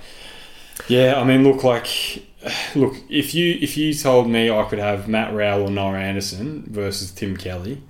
[0.87, 2.23] yeah, I mean, look like
[2.75, 6.63] look if you if you told me I could have Matt Rowell or Noah Anderson
[6.67, 7.81] versus Tim Kelly,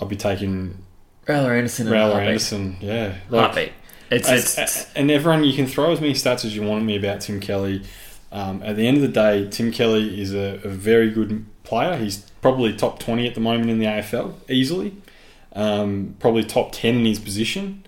[0.00, 0.78] I'd be taking
[1.28, 2.26] Rowler Anderson and Harvey.
[2.26, 2.76] Anderson.
[2.80, 3.72] Yeah, Heartbeat.
[4.10, 6.86] It's, As- it's, and everyone, you can throw as many stats as you want at
[6.86, 7.82] me about Tim Kelly.
[8.32, 11.96] Um, at the end of the day, Tim Kelly is a, a very good player.
[11.96, 14.96] He's probably top 20 at the moment in the AFL, easily.
[15.52, 17.84] Um, probably top 10 in his position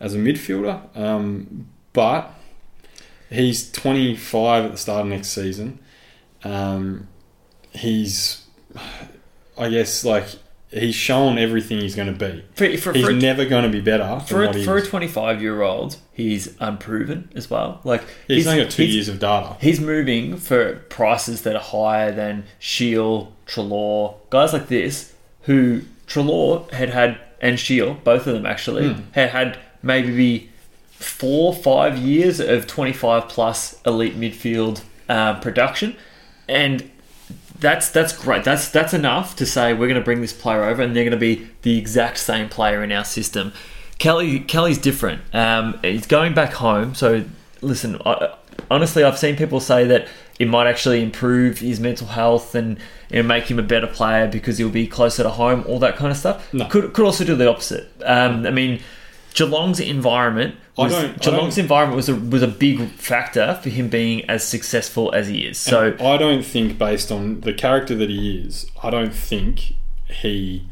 [0.00, 0.96] as a midfielder.
[0.96, 2.32] Um, but
[3.28, 5.78] he's 25 at the start of next season.
[6.44, 7.08] Um,
[7.72, 8.44] he's,
[9.58, 10.26] I guess, like,
[10.70, 12.44] he's shown everything he's going to be.
[12.54, 15.62] for, for, He's for, never going to be better for a, for a 25 year
[15.62, 17.80] old, he's unproven as well.
[17.84, 19.56] Like Yeah, he's only got two years of data.
[19.60, 26.70] He's moving for prices that are higher than Shiel, Treloar, guys like this, who Treloar
[26.72, 29.00] had had, and Shiel, both of them actually, Hmm.
[29.12, 30.50] had had maybe
[30.90, 35.96] four, five years of 25 plus elite midfield uh, production.
[36.48, 36.90] And
[37.60, 38.44] that's that's great.
[38.44, 41.12] That's that's enough to say we're going to bring this player over, and they're going
[41.12, 43.52] to be the exact same player in our system.
[43.98, 45.22] Kelly Kelly's different.
[45.34, 46.94] Um, he's going back home.
[46.94, 47.24] So
[47.60, 48.34] listen, I,
[48.70, 52.78] honestly, I've seen people say that it might actually improve his mental health and
[53.10, 55.64] you know, make him a better player because he'll be closer to home.
[55.68, 56.52] All that kind of stuff.
[56.52, 56.66] No.
[56.66, 57.90] Could could also do the opposite.
[58.04, 58.80] Um, I mean.
[59.34, 64.24] Geelong's environment I was, Geelong's environment was a was a big factor for him being
[64.30, 65.58] as successful as he is.
[65.58, 69.74] So I don't think, based on the character that he is, I don't think
[70.08, 70.66] he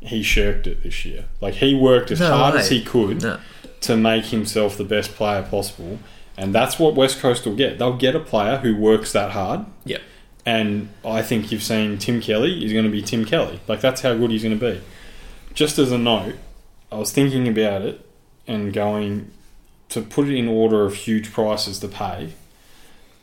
[0.00, 1.24] he shirked it this year.
[1.40, 2.60] Like he worked as No hard way.
[2.60, 3.38] as he could No.
[3.82, 5.98] to make himself the best player possible,
[6.36, 7.78] and that's what West Coast will get.
[7.78, 9.64] They'll get a player who works that hard.
[9.84, 10.02] Yep.
[10.44, 13.60] And I think you've seen Tim Kelly is going to be Tim Kelly.
[13.68, 14.80] Like that's how good he's going to be.
[15.54, 16.34] Just as a note,
[16.92, 18.04] I was thinking about it
[18.46, 19.30] and going
[19.88, 22.32] to put it in order of huge prices to pay.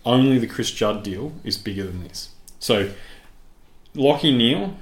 [0.05, 2.29] Only the Chris Judd deal is bigger than this.
[2.59, 2.91] So,
[3.95, 4.75] Lachie Neale,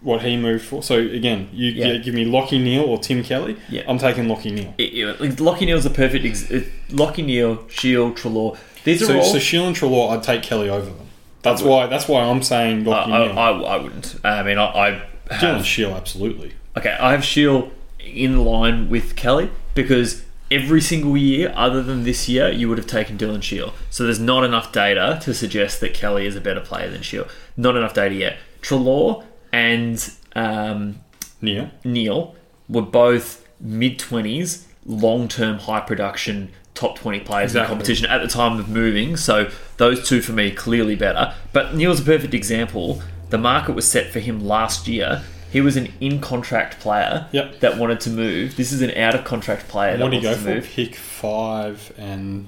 [0.00, 0.82] what he moved for.
[0.82, 1.96] So again, you Yeah.
[1.96, 3.56] give me Lachie Neale or Tim Kelly.
[3.70, 3.82] Yeah.
[3.88, 4.74] I'm taking Lachie Neale.
[4.76, 6.24] It, it, Lachie Neale's a perfect.
[6.26, 6.44] Ex-
[6.90, 8.58] Lachie Neale, Shiel, Treloar.
[8.84, 9.24] These are So, all.
[9.24, 11.06] so Shiel and Treloar, I'd take Kelly over them.
[11.40, 11.86] That's why.
[11.86, 13.38] That's why I'm saying I, Lachie I, Neale.
[13.38, 14.16] I, I wouldn't.
[14.24, 16.52] I mean, I, I Dylan Shiel, absolutely.
[16.76, 16.96] okay.
[17.00, 17.70] I have Shiel
[18.04, 22.86] in line with Kelly because every single year, other than this year, you would have
[22.86, 23.72] taken Dylan Shiel.
[23.90, 27.26] So there's not enough data to suggest that Kelly is a better player than Shiel.
[27.56, 28.36] Not enough data yet.
[28.62, 31.00] Treloar and um,
[31.40, 31.70] Neale.
[31.84, 32.34] Neale
[32.68, 37.66] were both mid twenties, long term high production top twenty players in Exactly.
[37.66, 39.16] the competition at the time of moving.
[39.16, 41.34] So those two for me clearly better.
[41.52, 43.02] But Neale's a perfect example.
[43.30, 45.22] The market was set for him last year.
[45.54, 47.60] He was an in contract player Yep.
[47.60, 48.56] that wanted to move.
[48.56, 50.60] This is an out of contract player What that did he wants go to for?
[50.66, 50.70] move.
[50.74, 52.46] Pick five and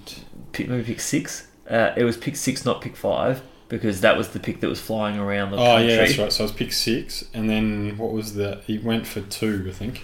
[0.53, 1.47] Pick, maybe pick six.
[1.71, 4.81] Uh, it was pick six, not pick five, because that was the pick that was
[4.81, 5.91] flying around the oh country.
[5.91, 6.33] yeah, that's right.
[6.33, 8.61] So I was pick six, and then what was the?
[8.67, 10.03] He went for two, I think.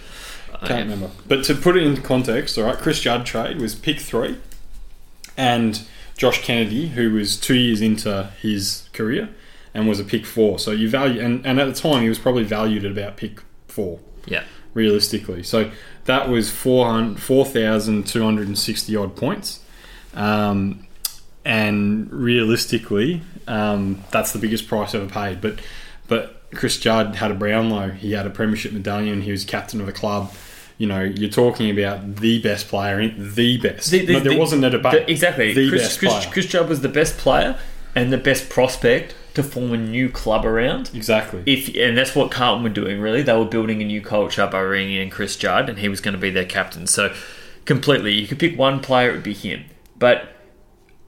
[0.53, 1.09] I Can't am- remember.
[1.27, 4.37] But to put it into context, all right, Chris Judd trade was pick three,
[5.37, 5.81] and
[6.15, 9.29] Josh Kennedy, who was two years into his career,
[9.73, 10.59] and was a pick four.
[10.59, 13.41] So you value, and, and at the time he was probably valued at about pick
[13.67, 14.43] four, Yeah.
[14.73, 15.43] realistically.
[15.43, 15.71] So
[16.05, 19.59] that was 400 4,260 odd points.
[20.13, 20.85] Um,
[21.45, 25.41] and realistically, um, that's the biggest price ever paid.
[25.41, 25.59] But
[26.07, 27.89] but Chris Judd had a Brownlow.
[27.91, 29.21] He had a premiership medallion.
[29.21, 30.31] He was captain of the club.
[30.77, 33.91] You know, you're talking about the best player, in the best.
[33.91, 35.05] The- the- no, there the- wasn't a debate.
[35.07, 35.53] Exactly.
[35.53, 36.29] The Chris, best Chris, player.
[36.31, 37.57] Chris Judd was the best player
[37.95, 40.91] and the best prospect to form a new club around.
[40.93, 41.41] exactly.
[41.45, 42.99] If and that's what Carlton were doing.
[43.01, 45.99] Really, they were building a new culture by bringing in Chris Judd, and he was
[46.01, 46.85] going to be their captain.
[46.87, 47.13] So,
[47.65, 49.65] completely, you could pick one player; it would be him.
[49.97, 50.29] But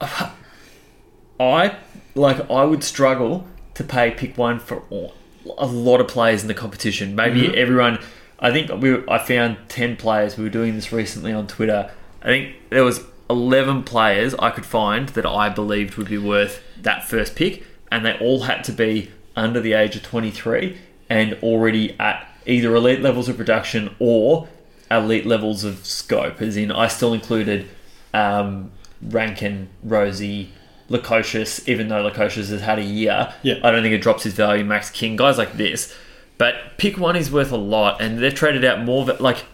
[1.40, 1.76] I
[2.14, 5.14] like I would struggle to pay pick one for all,
[5.58, 7.14] a lot of players in the competition.
[7.14, 7.54] Maybe Mm-hmm.
[7.58, 7.98] everyone.
[8.38, 10.36] I think we I found ten players.
[10.36, 11.90] We were doing this recently on Twitter.
[12.22, 13.00] I think there was
[13.30, 17.64] eleven players I could find that I believed would be worth that first pick,
[17.96, 20.76] and they all had to be under the age of twenty three
[21.08, 24.48] and already at either elite levels of production or
[24.90, 26.40] elite levels of scope.
[26.42, 27.68] As in, I still included
[28.12, 28.70] um,
[29.02, 30.48] Rankine, Rozee,
[30.90, 33.54] Lukosius, even though Lukosius has had a year, Yeah.
[33.64, 34.64] I don't think it drops his value.
[34.64, 35.94] Max King, guys like this.
[36.38, 39.02] But pick one is worth a lot, and they've traded out more.
[39.02, 39.20] Of it.
[39.20, 39.44] Like,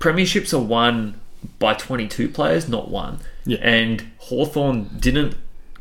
[0.00, 1.20] premierships are won
[1.58, 3.20] by 22 players, not one.
[3.44, 3.58] Yeah.
[3.62, 5.36] And Hawthorn didn't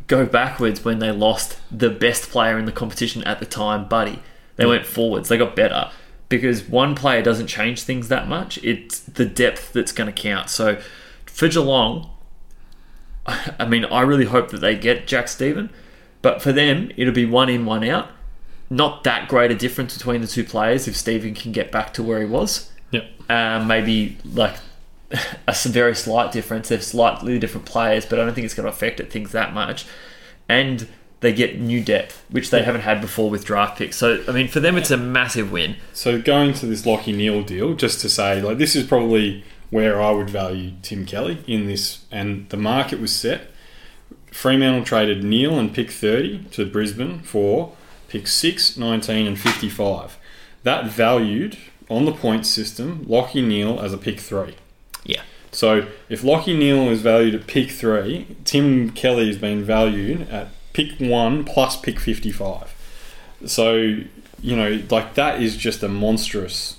[0.07, 4.21] go backwards when they lost the best player in the competition at the time, Buddy.
[4.55, 5.91] They went forwards, they got better.
[6.29, 10.49] Because one player doesn't change things that much, it's the depth that's going to count.
[10.49, 10.79] So
[11.25, 12.09] for Geelong,
[13.25, 15.69] I mean, I really hope that they get Jack Steven,
[16.21, 18.09] but for them, it'll be one in, one out.
[18.69, 22.03] Not that great a difference between the two players if Steven can get back to
[22.03, 22.71] where he was.
[22.91, 23.05] Yep.
[23.29, 24.55] Um, maybe like
[25.11, 26.69] a very slight difference.
[26.69, 29.53] They're slightly different players, but I don't think it's going to affect it things that
[29.53, 29.85] much.
[30.49, 30.87] And
[31.21, 33.97] they get new depth, which they haven't had before with draft picks.
[33.97, 35.77] So, I mean, for them, it's a massive win.
[35.93, 40.01] So going to this Lachie Neale deal, just to say, like this is probably where
[40.01, 43.49] I would value Tim Kelly in this, and the market was set.
[44.31, 47.73] Fremantle traded Neale and pick 30 to Brisbane for
[48.07, 50.17] pick 6, 19, and 55.
[50.63, 51.57] That valued
[51.89, 54.55] on the points system Lachie Neale as a pick 3.
[55.05, 55.21] Yeah.
[55.51, 60.49] So if Lachie Neale is valued at pick 3, Tim Kelly has been valued at
[60.73, 62.73] pick 1 plus pick 55.
[63.45, 63.75] So,
[64.41, 66.77] you know, like that is just a monstrous,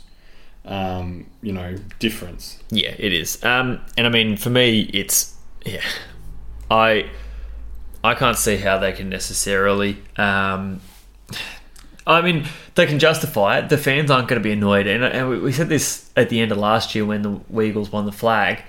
[0.64, 2.62] um, you know, difference.
[2.70, 3.42] Yeah, it is.
[3.44, 5.82] Um, and I mean, for me, it's yeah.
[6.70, 7.10] I
[8.04, 9.98] I can't see how they can necessarily.
[10.16, 10.80] Um,
[12.06, 12.44] I mean,
[12.76, 13.68] they can justify it.
[13.68, 16.52] The fans aren't going to be annoyed, and, and we- said this at the end
[16.52, 18.62] of last year when the Eagles won the flag.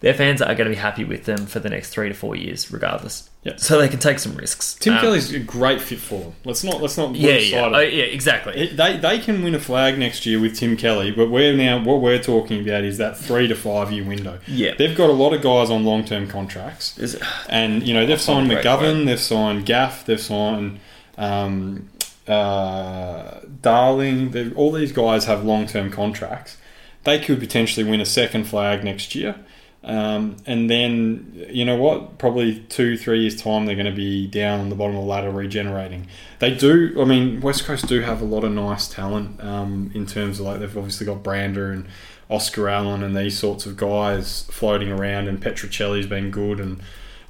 [0.00, 2.34] Their fans are going to be happy with them for the next three to four
[2.34, 3.28] years, regardless.
[3.42, 3.56] Yeah.
[3.56, 4.72] So they can take some risks.
[4.74, 6.32] Tim Um, Kelly's a great fit for them.
[6.46, 8.54] Let's not let's not Yeah, yeah, oh, yeah, exactly.
[8.56, 11.82] It- They, they can win a flag next year with Tim Kelly, but we're now
[11.84, 14.38] what we're talking about is that three to five year window.
[14.46, 14.72] Yeah.
[14.78, 16.96] they've got a lot of guys on long term contracts.
[16.98, 17.18] Is-
[17.50, 20.80] And you know they've signed McGovern, they've signed Gaff, they've signed
[21.18, 21.90] um,
[22.30, 26.56] uh, Darling, all these guys have long term contracts.
[27.04, 29.36] They could potentially win a second flag next year.
[29.82, 32.18] Um, and then, you know what?
[32.18, 35.08] Probably two, three years' time, they're going to be down on the bottom of the
[35.08, 36.06] ladder regenerating.
[36.38, 40.04] They do, I mean, West Coast do have a lot of nice talent um, in
[40.04, 41.86] terms of like they've obviously got Brander and
[42.28, 46.82] Oscar Allen and these sorts of guys floating around, and Petruccelle's been good, and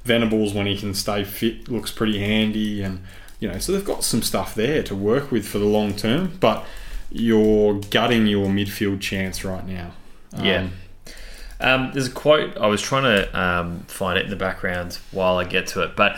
[0.02, 2.82] Venables, when he can stay fit, looks pretty handy.
[2.82, 3.04] And,
[3.40, 6.36] you know, so they've got some stuff there to work with for the long term,
[6.40, 6.64] but
[7.10, 9.92] you're gutting your midfield chance right now.
[10.38, 10.68] Yeah.
[11.58, 15.36] Um, there's a quote I was trying to um, find it in the background while
[15.38, 16.16] I get to it, but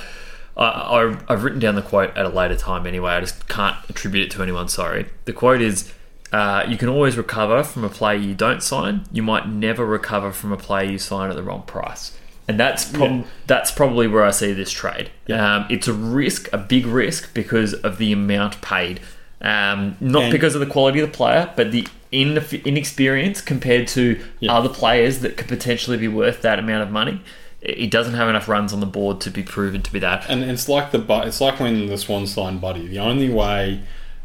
[0.56, 3.12] I, I've written down the quote at a later time anyway.
[3.12, 4.68] I just can't attribute it to anyone.
[4.68, 5.06] Sorry.
[5.24, 5.92] The quote is.
[6.32, 9.04] Uh, you can always recover from a player you don't sign.
[9.12, 12.16] You might never recover from a player you sign at the wrong price,
[12.48, 13.22] and that's prob- Yeah.
[13.46, 15.10] that's probably where I see this trade.
[15.26, 15.56] Yeah.
[15.56, 19.00] Um, it's a risk, a big risk, because of the amount paid.
[19.40, 23.88] Um, not And- because of the quality of the player, but the in- inexperience compared
[23.88, 24.52] to Yeah.
[24.52, 27.20] other players that could potentially be worth that amount of money.
[27.64, 30.26] He doesn't have enough runs on the board to be proven to be that.
[30.28, 32.86] And it's like the it's like when the Swans signed Buddy.
[32.88, 33.80] The only way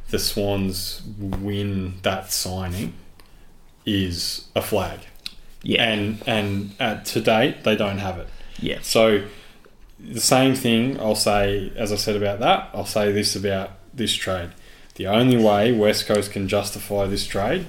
[0.09, 2.93] the Swans win that signing
[3.85, 4.99] is a flag,
[5.73, 6.47] Yeah, and and
[6.79, 8.27] uh, to date they don't have it.
[8.59, 9.23] yeah, So
[9.99, 12.69] the same thing I'll say as I said about that.
[12.73, 14.51] I'll say this about this trade.
[14.95, 17.65] The only way West Coast can justify this trade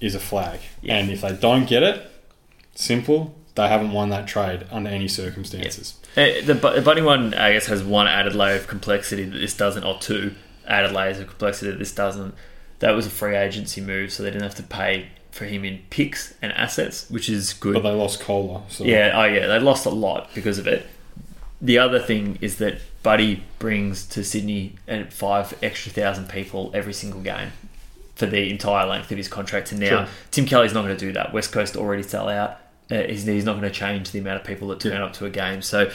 [0.00, 0.96] is a flag, Yeah.
[0.96, 2.10] and if they don't get it,
[2.74, 3.34] simple.
[3.56, 5.94] They haven't won that trade under any circumstances.
[6.16, 9.56] Uh, the, the Buddy one, I guess, has one added layer of complexity that this
[9.56, 10.34] doesn't, or two
[10.66, 12.34] added layers of complexity that this doesn't.
[12.80, 15.80] That was a free agency move, so they didn't have to pay for him in
[15.90, 17.74] picks and assets, which is good.
[17.74, 18.62] But they lost Kohler.
[18.68, 20.86] So Yeah, oh yeah, they lost a lot because of it.
[21.60, 26.92] The other thing is that Buddy brings to Sydney and five extra thousand people every
[26.92, 27.50] single game
[28.16, 29.72] for the entire length of his contract.
[29.72, 30.08] And now Sure.
[30.30, 31.32] Tim Kelly's not going to do that.
[31.32, 32.58] West Coast already sell out.
[32.90, 35.04] Uh, he's, he's not going to change the amount of people that turn Yeah.
[35.04, 35.62] up to a game.
[35.62, 35.90] So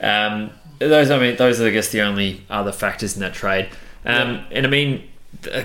[0.00, 3.68] um, those, I mean, those are I guess the only other factors in that trade.
[4.04, 5.08] Um, And I mean,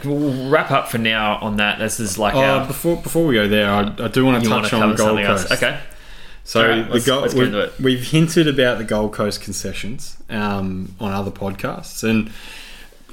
[0.06, 1.80] we'll wrap up for now on that.
[1.80, 2.68] This is like Oh, our.
[2.68, 4.96] before before we go there, I, I do want to You want touch to on
[4.96, 5.52] Gold Coast.
[5.52, 5.64] else?
[5.64, 5.80] Okay.
[6.44, 7.74] So Alright, the let's- Gold, let's get we've, into it.
[7.80, 12.32] we've hinted about the Gold Coast concessions um, on other podcasts, and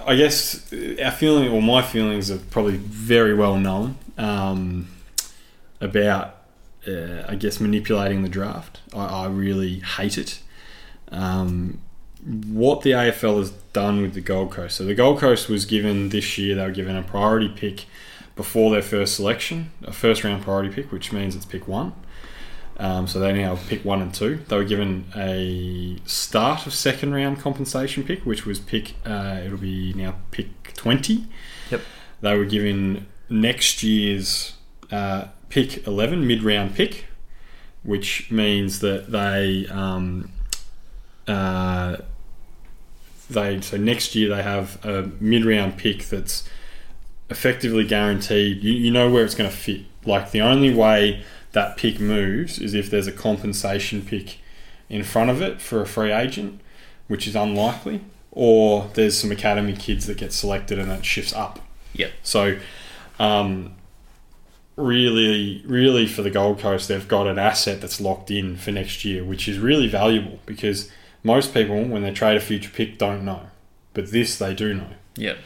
[0.07, 0.71] I guess
[1.03, 4.89] our feeling or my feelings are probably very well known um,
[5.81, 6.37] about.
[6.85, 8.81] Uh, I guess manipulating the draft.
[8.93, 10.41] I, I really hate it.
[11.13, 11.79] Um,
[12.25, 14.77] what the AFL has done with the Gold Coast.
[14.77, 16.55] So the Gold Coast was given this year.
[16.55, 17.87] They were given a priority pick
[18.37, 21.93] before their first selection, a first round priority pick, which means it's pick one.
[22.79, 24.41] Um, so they now pick one and two.
[24.49, 28.95] They were given a start of second round compensation pick, which was pick.
[29.05, 31.27] Uh, it'll be now pick twenty.
[31.71, 31.81] Yep.
[32.23, 34.55] They were given next year's
[34.91, 37.07] uh, pick eleven, mid round pick,
[37.83, 40.31] which means that they um,
[41.29, 41.99] uh,
[43.33, 46.49] they so next year they have a mid round pick that's
[47.31, 48.63] effectively guaranteed.
[48.63, 49.83] You, you know where it's going to fit.
[50.05, 54.39] Like the only way that pick moves is if there's a compensation pick
[54.89, 56.61] in front of it for a free agent,
[57.09, 61.61] which is unlikely, or there's some academy kids that get selected and that shifts up.
[61.95, 62.13] Yep.
[62.23, 62.59] So,
[63.19, 63.75] um,
[64.77, 69.05] really, really for the Gold Coast, they've got an asset that's locked in for next
[69.05, 70.91] year, which is really valuable because
[71.23, 73.43] most people, when they trade a future pick, don't know.
[73.95, 74.89] But this they do know.
[75.17, 75.39] Yep.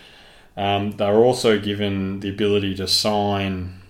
[0.57, 3.83] Um, they're also given the ability to sign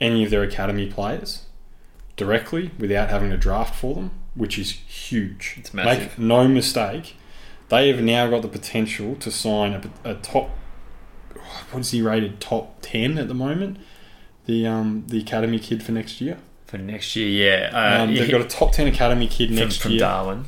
[0.00, 1.46] any of their academy players
[2.16, 5.54] directly without having to draft for them, which is huge.
[5.58, 6.10] It's massive.
[6.10, 7.16] Make no mistake,
[7.68, 9.72] they have now got the potential to sign
[10.04, 10.50] a, a top.
[11.70, 12.40] What is he rated?
[12.40, 13.78] Top ten at the moment.
[14.46, 16.38] The um the academy kid for next year.
[16.66, 17.70] For next year, yeah.
[17.72, 20.00] Uh, Um, they've got a top ten academy kid from, next from year.
[20.00, 20.44] Darwin,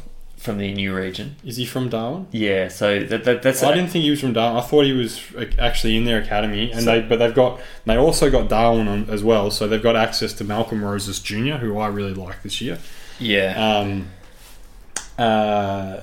[0.47, 1.37] from the new region.
[1.45, 2.27] Is he from Darwin?
[2.31, 4.57] Yeah, so that, that, that's I didn't think he was from Darwin.
[4.57, 5.21] I thought he was
[5.59, 9.11] actually in their academy, and So- they but they've got they also got Darwin on,
[9.11, 12.63] as well, so they've got access to Malcolm Rosas Jr., who I really like this
[12.63, 12.79] year.
[13.19, 13.79] yeah.
[13.79, 14.09] Um,
[15.19, 16.01] uh,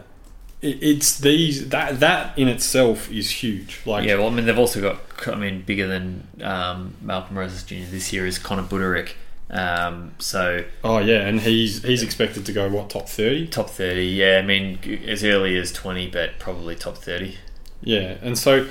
[0.61, 3.81] it, it's these that that in itself is huge.
[3.85, 7.63] Like yeah, well, I mean, they've also got, I mean, bigger than um, Malcolm Rosas
[7.63, 7.89] Jr.
[7.91, 9.13] this year is Connor Budarick.
[9.53, 13.47] Um, so oh yeah, and he's he's expected to go what top thirty.
[13.47, 17.37] top 30, yeah, I mean, as early as 20, but probably top 30.
[17.83, 18.67] Yeah, and so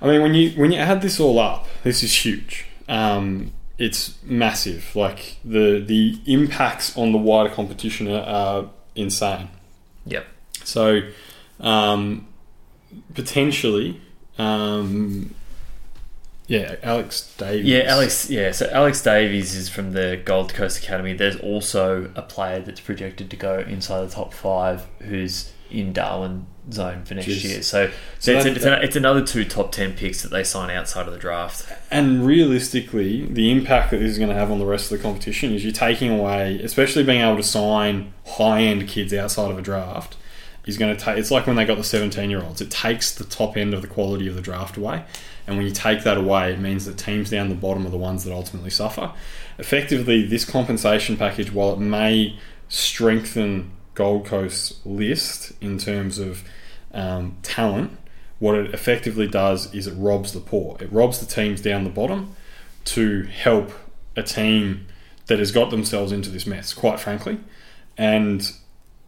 [0.00, 2.66] I mean when you when you add this all up, this is huge.
[2.88, 4.94] Um, it's massive.
[4.94, 9.48] Like the the impacts on the wider competition are, are insane.
[10.04, 10.24] Yep.
[10.62, 11.00] So
[11.58, 12.28] um,
[13.14, 14.00] potentially,
[14.38, 15.34] Um,
[16.46, 17.66] yeah, Alex Davies.
[17.66, 18.30] Yeah, Alex.
[18.30, 21.12] Yeah, so Alex Davies is from the Gold Coast Academy.
[21.12, 26.46] There's also a player that's projected to go inside the top five, who's in Darwin
[26.72, 27.44] zone for next Jeez.
[27.44, 27.62] year.
[27.62, 27.90] So,
[28.20, 31.06] So it's, that- it's, an- it's another two top ten picks that they sign outside
[31.08, 31.66] of the draft.
[31.90, 35.02] And realistically, the impact that this is going to have on the rest of the
[35.02, 39.58] competition is you're taking away, especially being able to sign high end kids outside of
[39.58, 40.16] a draft,
[40.66, 41.16] is going to take.
[41.16, 42.60] It's like when they got the 17 year olds.
[42.60, 45.04] It takes the top end of the quality of the draft away,
[45.46, 47.96] and when you take that away, it means that teams down the bottom are the
[47.96, 49.12] ones that ultimately suffer.
[49.58, 52.38] Effectively, this compensation package, while it may
[52.68, 56.42] strengthen Gold Coast's list in terms of
[56.92, 57.96] um, talent,
[58.38, 60.76] what it effectively does is it robs the poor.
[60.80, 62.36] It robs the teams down the bottom
[62.86, 63.72] to help
[64.16, 64.86] a team
[65.26, 67.38] that has got themselves into this mess, quite frankly.
[67.96, 68.52] And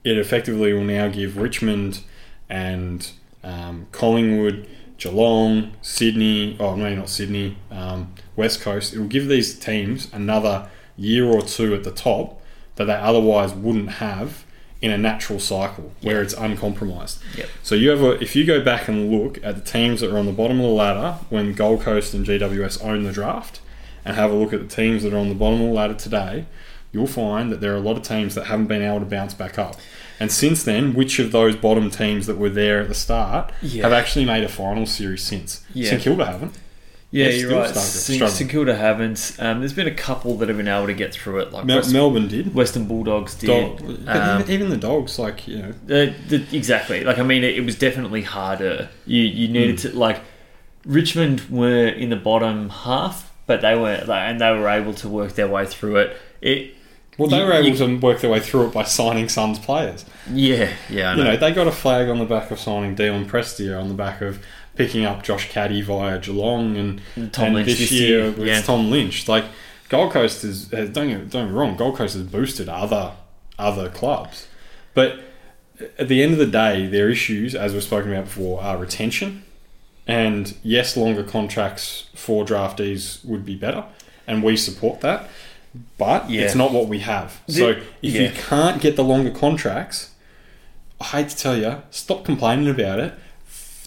[0.09, 2.01] it effectively will now give Richmond
[2.49, 3.11] and
[3.45, 9.59] um, Collingwood, Geelong, Sydney, oh, maybe not Sydney, um, West Coast, it will give these
[9.59, 12.41] teams another year or two at the top
[12.77, 14.45] that they otherwise wouldn't have
[14.81, 17.21] in a natural cycle where it's uncompromised.
[17.37, 17.49] Yep.
[17.63, 20.19] So you have a, if you go back and look at the teams that are
[20.19, 23.61] on the bottom of the ladder when Gold Coast and GWS own the draft,
[24.05, 25.95] and have a look at the teams that are on the bottom of the ladder
[25.95, 26.47] today,
[26.93, 29.35] you'll find that there are a lot of teams that haven't been able to bounce
[29.35, 29.77] back up.
[30.21, 33.85] And since then, which of those bottom teams that were there at the start Yeah.
[33.85, 35.65] have actually made a final series since?
[35.75, 35.91] Yeah.
[35.91, 36.55] St Kilda haven't.
[37.11, 37.75] Yeah, They're you're right.
[37.75, 38.29] St.
[38.31, 39.35] St Kilda haven't.
[39.39, 41.79] Um, there's been a couple that have been able to get through it, like Mel-
[41.79, 42.55] West, Melbourne did.
[42.55, 43.47] Western Bulldogs did.
[43.47, 47.05] Dog, but Um, even, even the dogs, like you know, Uh, the, exactly.
[47.05, 48.91] Like I mean, it, it was definitely harder.
[49.07, 49.89] You you needed Hmm.
[49.93, 50.21] to like
[50.85, 55.09] Richmond were in the bottom half, but they were like, and they were able to
[55.09, 56.17] work their way through it.
[56.41, 56.75] It
[57.19, 59.59] well, they you- were able you- to work their way through it by signing Suns
[59.59, 60.05] players.
[60.33, 61.31] yeah yeah I You know.
[61.33, 64.21] know, they got a flag on the back of signing Dion Prestia on the back
[64.23, 64.39] of
[64.77, 68.31] picking up Josh Caddy via Geelong and, And Tom and Lynch this, this year, year,
[68.31, 68.61] with yeah.
[68.63, 69.27] Tom Lynch.
[69.29, 69.45] Like
[69.89, 73.13] Gold Coast is has, don't get, don't get me wrong, Gold Coast has boosted other
[73.59, 74.47] other clubs,
[74.95, 75.19] but
[75.99, 79.43] at the end of the day, their issues, as we've spoken about before, are retention.
[80.07, 83.85] And yes, longer contracts for draftees would be better,
[84.27, 85.29] and we support that.
[85.97, 86.43] But Yeah.
[86.43, 87.41] it's not what we have.
[87.49, 88.23] So if yeah.
[88.23, 90.13] you can't get the longer contracts,
[91.01, 93.15] I hate to tell you, stop complaining about it.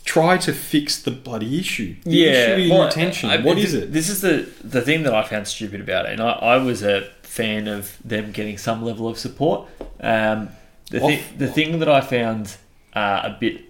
[0.03, 1.95] Try to fix the bloody issue.
[2.03, 3.29] The yeah, issue is well, retention.
[3.29, 3.93] I- what is it?
[3.93, 6.81] This is the the thing that I found stupid about it, and I, I was
[6.83, 9.67] a fan of them getting some level of support.
[9.99, 10.49] Um,
[10.89, 12.57] the thi- the thing that I found
[12.93, 13.61] uh, a bit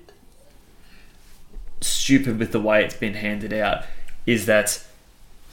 [1.81, 3.83] stupid with the way it's been handed out
[4.25, 4.83] is that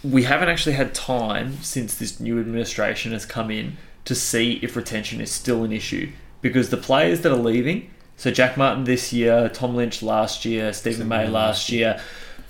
[0.03, 4.77] we haven't actually had time since this new administration has come in to see if
[4.77, 9.13] retention is still an issue because the players that are leaving so Jack Martin this
[9.13, 12.01] year, Tom Lynch last year, Steven May last year,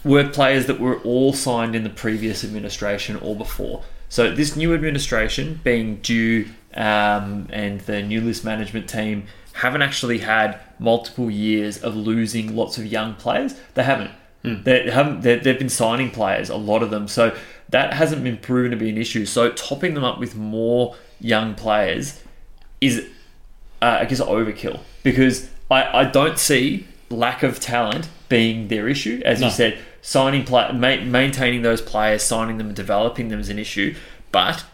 [0.03, 3.85] were players that were all signed in the previous administration or before.
[4.09, 10.19] So this new administration, being due, um, and the new list management team haven't actually
[10.19, 13.55] had multiple years of losing lots of young players.
[13.75, 14.13] They haven't.
[14.65, 15.23] They haven't.
[15.23, 17.09] They, they've been signing players, a lot of them.
[17.09, 17.37] So
[17.71, 19.27] that hasn't been proven to be an issue.
[19.27, 22.21] So topping them up with more young players
[22.81, 23.07] is
[23.83, 29.21] uh, I guess overkill because I, I don't see lack of talent being their issue.
[29.25, 29.47] As No.
[29.47, 33.59] you said, signing play, ma- maintaining those players, signing them, and developing them is an
[33.59, 33.95] issue.
[34.33, 34.65] But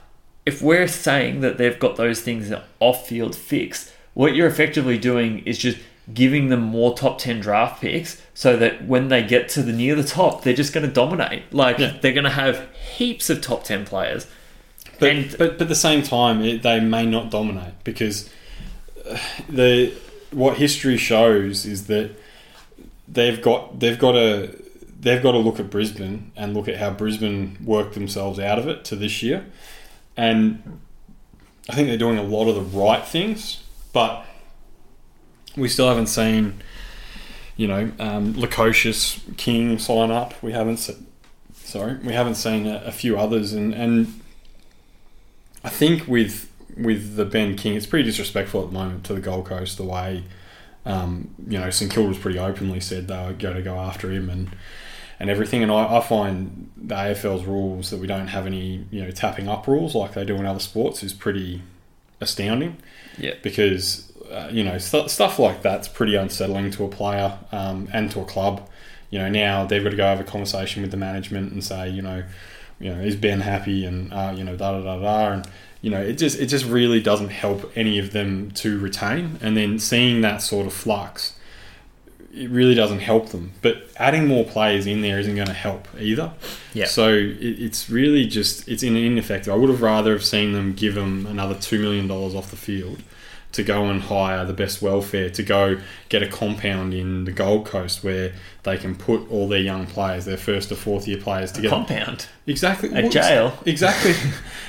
[0.45, 5.39] if we're saying that they've got those things off field fixed, what you're effectively doing
[5.47, 5.79] is just
[6.13, 9.95] giving them more top 10 draft picks so that when they get to the near
[9.95, 11.43] the top they're just going to dominate.
[11.53, 11.97] Like Yeah.
[12.03, 14.27] they're going to have heaps of top 10 players.
[14.99, 18.29] But, and but but at the same time, it, they may not dominate because
[19.11, 19.93] uh, the
[20.31, 22.11] what history shows is that
[23.09, 24.63] they've got they've got to
[25.01, 28.69] they've got to look at Brisbane and look at how Brisbane worked themselves out of
[28.69, 29.45] it to this year,
[30.17, 30.81] and
[31.69, 34.25] I think they're doing a lot of the right things, but
[35.57, 36.63] we still haven't seen.
[37.57, 40.43] You know, um, Lukosius King sign up.
[40.43, 40.79] We haven't.
[40.79, 40.97] Se-
[41.55, 44.21] sorry, we haven't seen a, a few others, and and
[45.63, 49.21] I think with with the Ben King, it's pretty disrespectful at the moment to the
[49.21, 49.77] Gold Coast.
[49.77, 50.25] The way
[50.85, 54.29] um, you know St Kilda's pretty openly said they were going to go after him
[54.29, 54.51] and
[55.21, 55.63] and everything.
[55.63, 59.49] And I, I find the AFL's rules that we don't have any you know tapping
[59.49, 61.63] up rules like they do in other sports is pretty
[62.21, 62.79] astounding.
[63.17, 63.35] Yeah.
[63.43, 68.11] because uh, you know st- stuff like that's pretty unsettling to a player um, and
[68.11, 68.69] to a club.
[69.11, 71.89] You know now they've got to go have a conversation with the management and say
[71.89, 72.25] you know
[72.81, 75.49] you know is Ben happy and uh, you know da da da da and
[75.81, 79.57] you know it just it just really doesn't help any of them to retain and
[79.57, 81.35] then seeing that sort of flux
[82.35, 83.53] it really doesn't help them.
[83.63, 86.33] But adding more players in there isn't going to help either.
[86.73, 86.87] Yeah.
[86.87, 89.53] So it, it's really just it's in ineffective.
[89.53, 92.57] I would have rather have seen them give them another two million dollars off the
[92.57, 93.03] field
[93.55, 95.79] to go and hire the best welfare to go
[96.09, 98.33] get a compound in the Gold Coast where
[98.65, 101.77] they can put all their young players, their first or fourth year players together.
[101.77, 102.27] Compound.
[102.47, 102.91] Exactly.
[102.93, 103.57] A jail.
[103.67, 104.15] Exactly.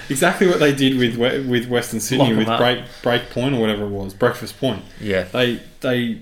[0.10, 1.18] exactly what they did with
[1.48, 2.60] with Western Sydney Lock with up.
[2.60, 4.84] Break Break Point or whatever it was, Breakfast Point.
[5.02, 5.24] Yeah.
[5.24, 6.22] They they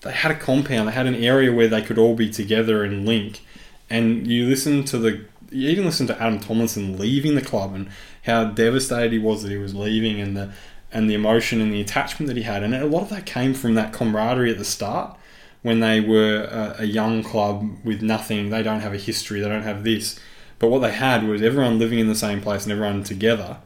[0.00, 0.88] they had a compound.
[0.88, 3.42] They had an area where they could all be together and link.
[3.90, 7.88] And you listen to the you even listen to Adam Tomlinson leaving the club and
[8.24, 10.52] how devastated he was that he was leaving and the
[10.90, 12.62] and the emotion and the attachment that he had.
[12.62, 15.16] And a lot of that came from that camaraderie at the start
[15.62, 18.50] when they were a, a young club with nothing.
[18.50, 19.40] They don't have a history.
[19.40, 20.18] They don't have this.
[20.58, 23.58] But what they had was everyone living in the same place and everyone together.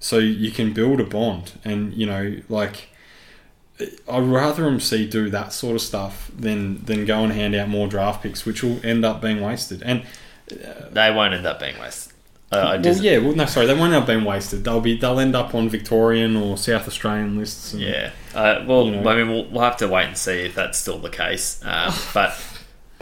[0.00, 1.52] So you can build a bond.
[1.64, 2.88] And, you know, like,
[4.08, 7.68] I'd rather them see do that sort of stuff than, than go and hand out
[7.68, 9.82] more draft picks, which will end up being wasted.
[9.82, 10.02] And
[10.50, 12.13] uh, They won't end up being wasted.
[12.52, 14.64] Uh, I well, yeah, well, no, sorry, they won't have been wasted.
[14.64, 17.72] They'll be they'll end up on Victorian or South Australian lists.
[17.72, 18.10] And, Yeah.
[18.34, 19.08] Uh, well, You know.
[19.08, 21.60] I mean, we'll, we'll have to wait and see if that's still the case.
[21.64, 22.38] Um, but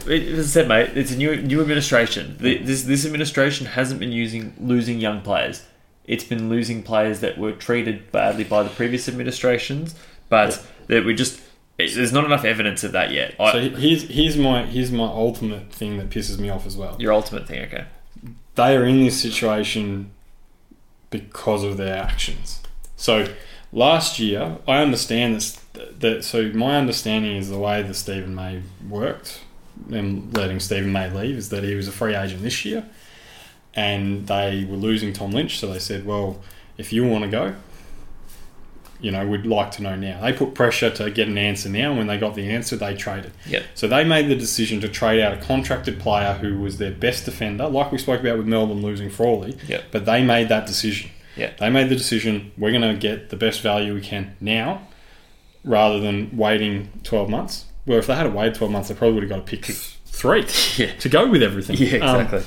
[0.07, 2.37] it, as I said, mate, it's a new new administration.
[2.39, 5.63] The, this this administration hasn't been using losing young players.
[6.05, 9.95] It's been losing players that were treated badly by the previous administrations,
[10.29, 11.39] but that we just
[11.77, 13.35] there's not enough evidence of that yet.
[13.39, 16.95] I, So here's here's my here's my ultimate thing that pisses me off as well.
[16.99, 17.85] your ultimate thing, okay?
[18.55, 20.11] They are in this situation
[21.09, 22.61] because of their actions.
[22.95, 23.33] So
[23.71, 25.59] last year, I understand this.
[25.99, 29.41] That so my understanding is the way that Steven May worked,
[29.75, 32.85] them letting Steven May leave, is that he was a free agent this year,
[33.73, 35.59] and they were losing Tom Lynch.
[35.59, 36.39] So they said, well,
[36.77, 37.55] if you want to go,
[39.03, 40.19] you know, we'd like to know now.
[40.21, 41.89] They put pressure to get an answer now.
[41.89, 43.33] and When they got the answer, they traded.
[43.45, 43.63] Yep.
[43.75, 47.25] So they made the decision to trade out a contracted player who was their best
[47.25, 49.57] defender, like we spoke about with Melbourne losing Frawley.
[49.67, 49.83] Yep.
[49.91, 51.11] But they made that decision.
[51.35, 51.57] Yep.
[51.57, 54.87] They made the decision, we're going to get the best value we can now
[55.63, 57.65] rather than waiting 12 months.
[57.85, 59.65] Well, if they had to wait 12 months, they probably would have got a pick
[60.05, 60.45] three
[60.77, 60.93] Yeah.
[60.99, 61.75] to go with everything.
[61.77, 62.43] Yeah, Um, exactly.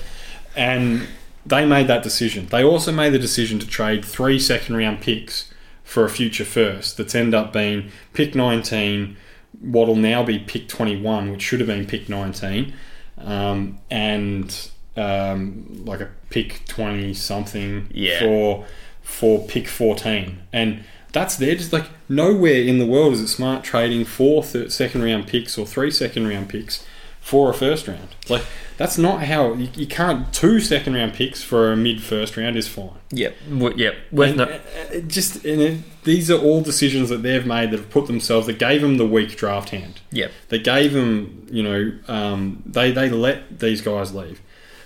[0.57, 1.07] and
[1.45, 2.47] they made that decision.
[2.47, 5.53] They also made the decision to trade three second round picks
[5.87, 9.17] for a future first that's end up being pick 19,
[9.61, 12.75] what will now be pick 21, which should have been pick 19,
[13.19, 18.19] um, and um, like a pick 20 something Yeah.
[18.21, 18.67] for
[19.03, 20.39] for pick 14.
[20.53, 20.83] And
[21.13, 21.55] that's there.
[21.55, 25.57] Just like nowhere in the world is it smart trading four third, second round picks
[25.57, 26.85] or three second round picks
[27.27, 28.15] for a first round.
[28.29, 28.45] Like
[28.77, 30.33] that's not how you, you can't.
[30.33, 32.91] Two second round picks for a mid first round is fine.
[33.11, 33.35] Yep.
[33.51, 33.97] Yep.
[34.13, 37.91] And, no- uh, just and it, these are all decisions that they've made that have
[37.91, 39.99] put themselves that gave them the weak draft hand.
[40.13, 40.31] Yep.
[40.51, 44.41] They gave them, you know, um, they they let these guys leave.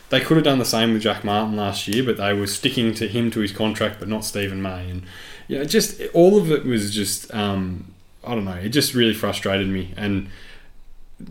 [0.09, 2.95] They could have done the same with Jack Martin last year, but they were sticking
[2.95, 4.89] to him to his contract, but not Steven May.
[4.89, 5.03] And
[5.47, 7.93] you know, just all of it was just, um,
[8.25, 9.93] I don't know, it just really frustrated me.
[9.95, 10.31] And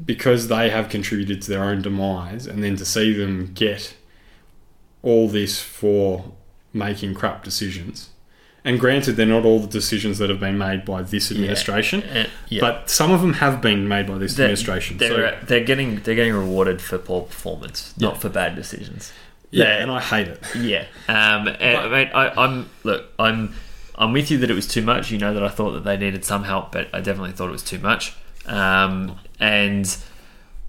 [0.05, 3.95] because they have contributed to their own demise, and then to see them get
[5.01, 6.31] all this for
[6.73, 8.09] making crap decisions.
[8.65, 12.27] And granted, they're not all the decisions that have been made by this administration, Uh,
[12.49, 12.59] yeah.
[12.59, 14.97] but some of them have been made by this They're- administration.
[14.97, 15.09] They're,
[15.39, 19.13] so, they're getting they're getting rewarded for poor performance, not for bad decisions.
[19.51, 20.43] yeah, they're- and I hate it.
[20.55, 23.55] Yeah, um, and, I mean, I, I'm look, I'm
[23.95, 25.09] I'm with you that it was too much.
[25.09, 27.53] You know that I thought that they needed some help, but I definitely thought it
[27.53, 28.13] was too much.
[28.45, 29.97] Um, and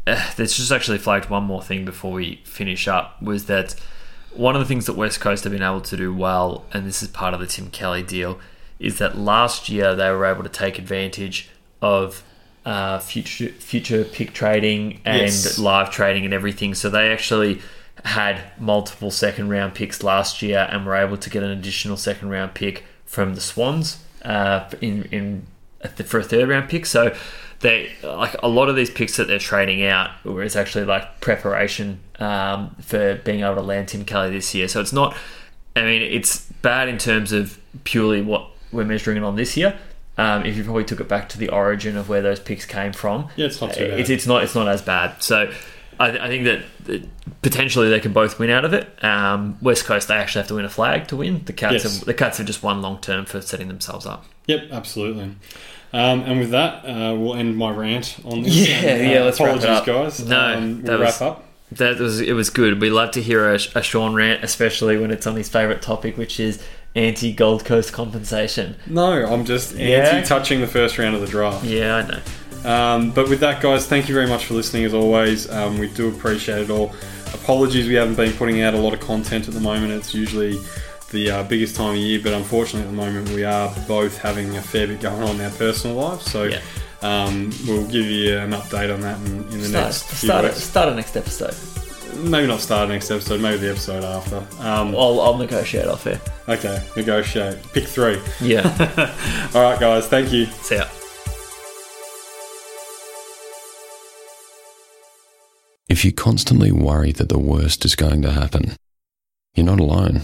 [0.06, 3.74] uh, there's just actually flagged one more thing before we finish up was that
[4.32, 7.02] one of the things that West Coast have been able to do well, and this
[7.02, 8.38] is part of the Tim Kelly deal,
[8.78, 11.50] is that last year they were able to take advantage
[11.82, 12.22] of
[12.64, 15.58] uh, future future pick trading and Yes.
[15.58, 16.74] live trading and everything.
[16.74, 17.60] So they actually
[18.04, 22.28] had multiple second round picks last year and were able to get an additional second
[22.30, 25.46] round pick from the Swans uh, in in
[26.04, 26.86] for a third round pick.
[26.86, 27.14] So
[27.61, 31.20] they like a lot of these picks that they're trading out, where it's actually like
[31.20, 34.68] preparation um, for being able to land Tim Kelly this year.
[34.68, 35.16] So it's not.
[35.76, 39.78] I mean, it's bad in terms of purely what we're measuring it on this year.
[40.18, 42.92] Um, if you probably took it back to the origin of where those picks came
[42.92, 44.00] from, Yeah, it's not too bad.
[44.00, 45.22] it's, it's not it's not as bad.
[45.22, 45.50] So
[45.98, 47.08] I, I think that, that
[47.42, 49.02] potentially they can both win out of it.
[49.04, 51.42] Um, West Coast they actually have to win a flag to win.
[51.44, 51.82] The Cats Yes.
[51.98, 54.24] have, the Cats have just won long term for setting themselves up.
[54.46, 55.36] Yep, absolutely.
[55.93, 58.55] Um, and with that, uh, we'll end my rant on this.
[58.68, 59.86] Yeah, And, uh, yeah, let's wrap it apologies, up.
[59.86, 60.28] guys.
[60.28, 61.45] No, um, that we'll was- wrap up.
[61.72, 62.80] That was it was good.
[62.80, 66.18] We love to hear a, a Sean rant, especially when it's on his favourite topic,
[66.18, 66.61] which is
[66.97, 68.74] anti Gold Coast compensation.
[68.88, 69.99] No, I'm just Yeah?
[69.99, 71.64] anti touching the first round of the draft.
[71.64, 72.20] Yeah, I know.
[72.68, 75.49] Um, but with that, guys, thank you very much for listening as always.
[75.49, 76.93] Um, we do appreciate it all.
[77.34, 79.93] Apologies, we haven't been putting out a lot of content at the moment.
[79.93, 80.59] It's usually
[81.11, 84.56] the uh, biggest time of year, but unfortunately, at the moment, we are both having
[84.56, 86.30] a fair bit going on in our personal lives.
[86.30, 86.61] So Yeah.
[87.02, 90.44] um, we'll give you an update on that in, in the Start, next few start,
[90.44, 90.62] weeks.
[90.62, 91.54] start a next episode.
[92.24, 94.38] Maybe not start next episode, maybe the episode after.
[94.61, 96.20] Um, I'll, I'll negotiate off here.
[96.48, 97.56] okay, negotiate.
[97.72, 98.20] Pick three.
[98.40, 98.62] Yeah.
[99.54, 100.46] All right, guys, thank you.
[100.46, 100.86] See ya.
[105.88, 108.76] If you constantly worry that the worst is going to happen,
[109.54, 110.22] you're not alone.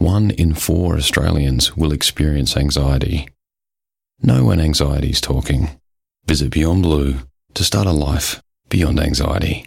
[0.00, 3.28] One in four Australians will experience anxiety.
[4.22, 5.78] Know when anxiety is talking.
[6.24, 7.18] Visit Beyond Blue
[7.52, 9.66] to start a life beyond anxiety.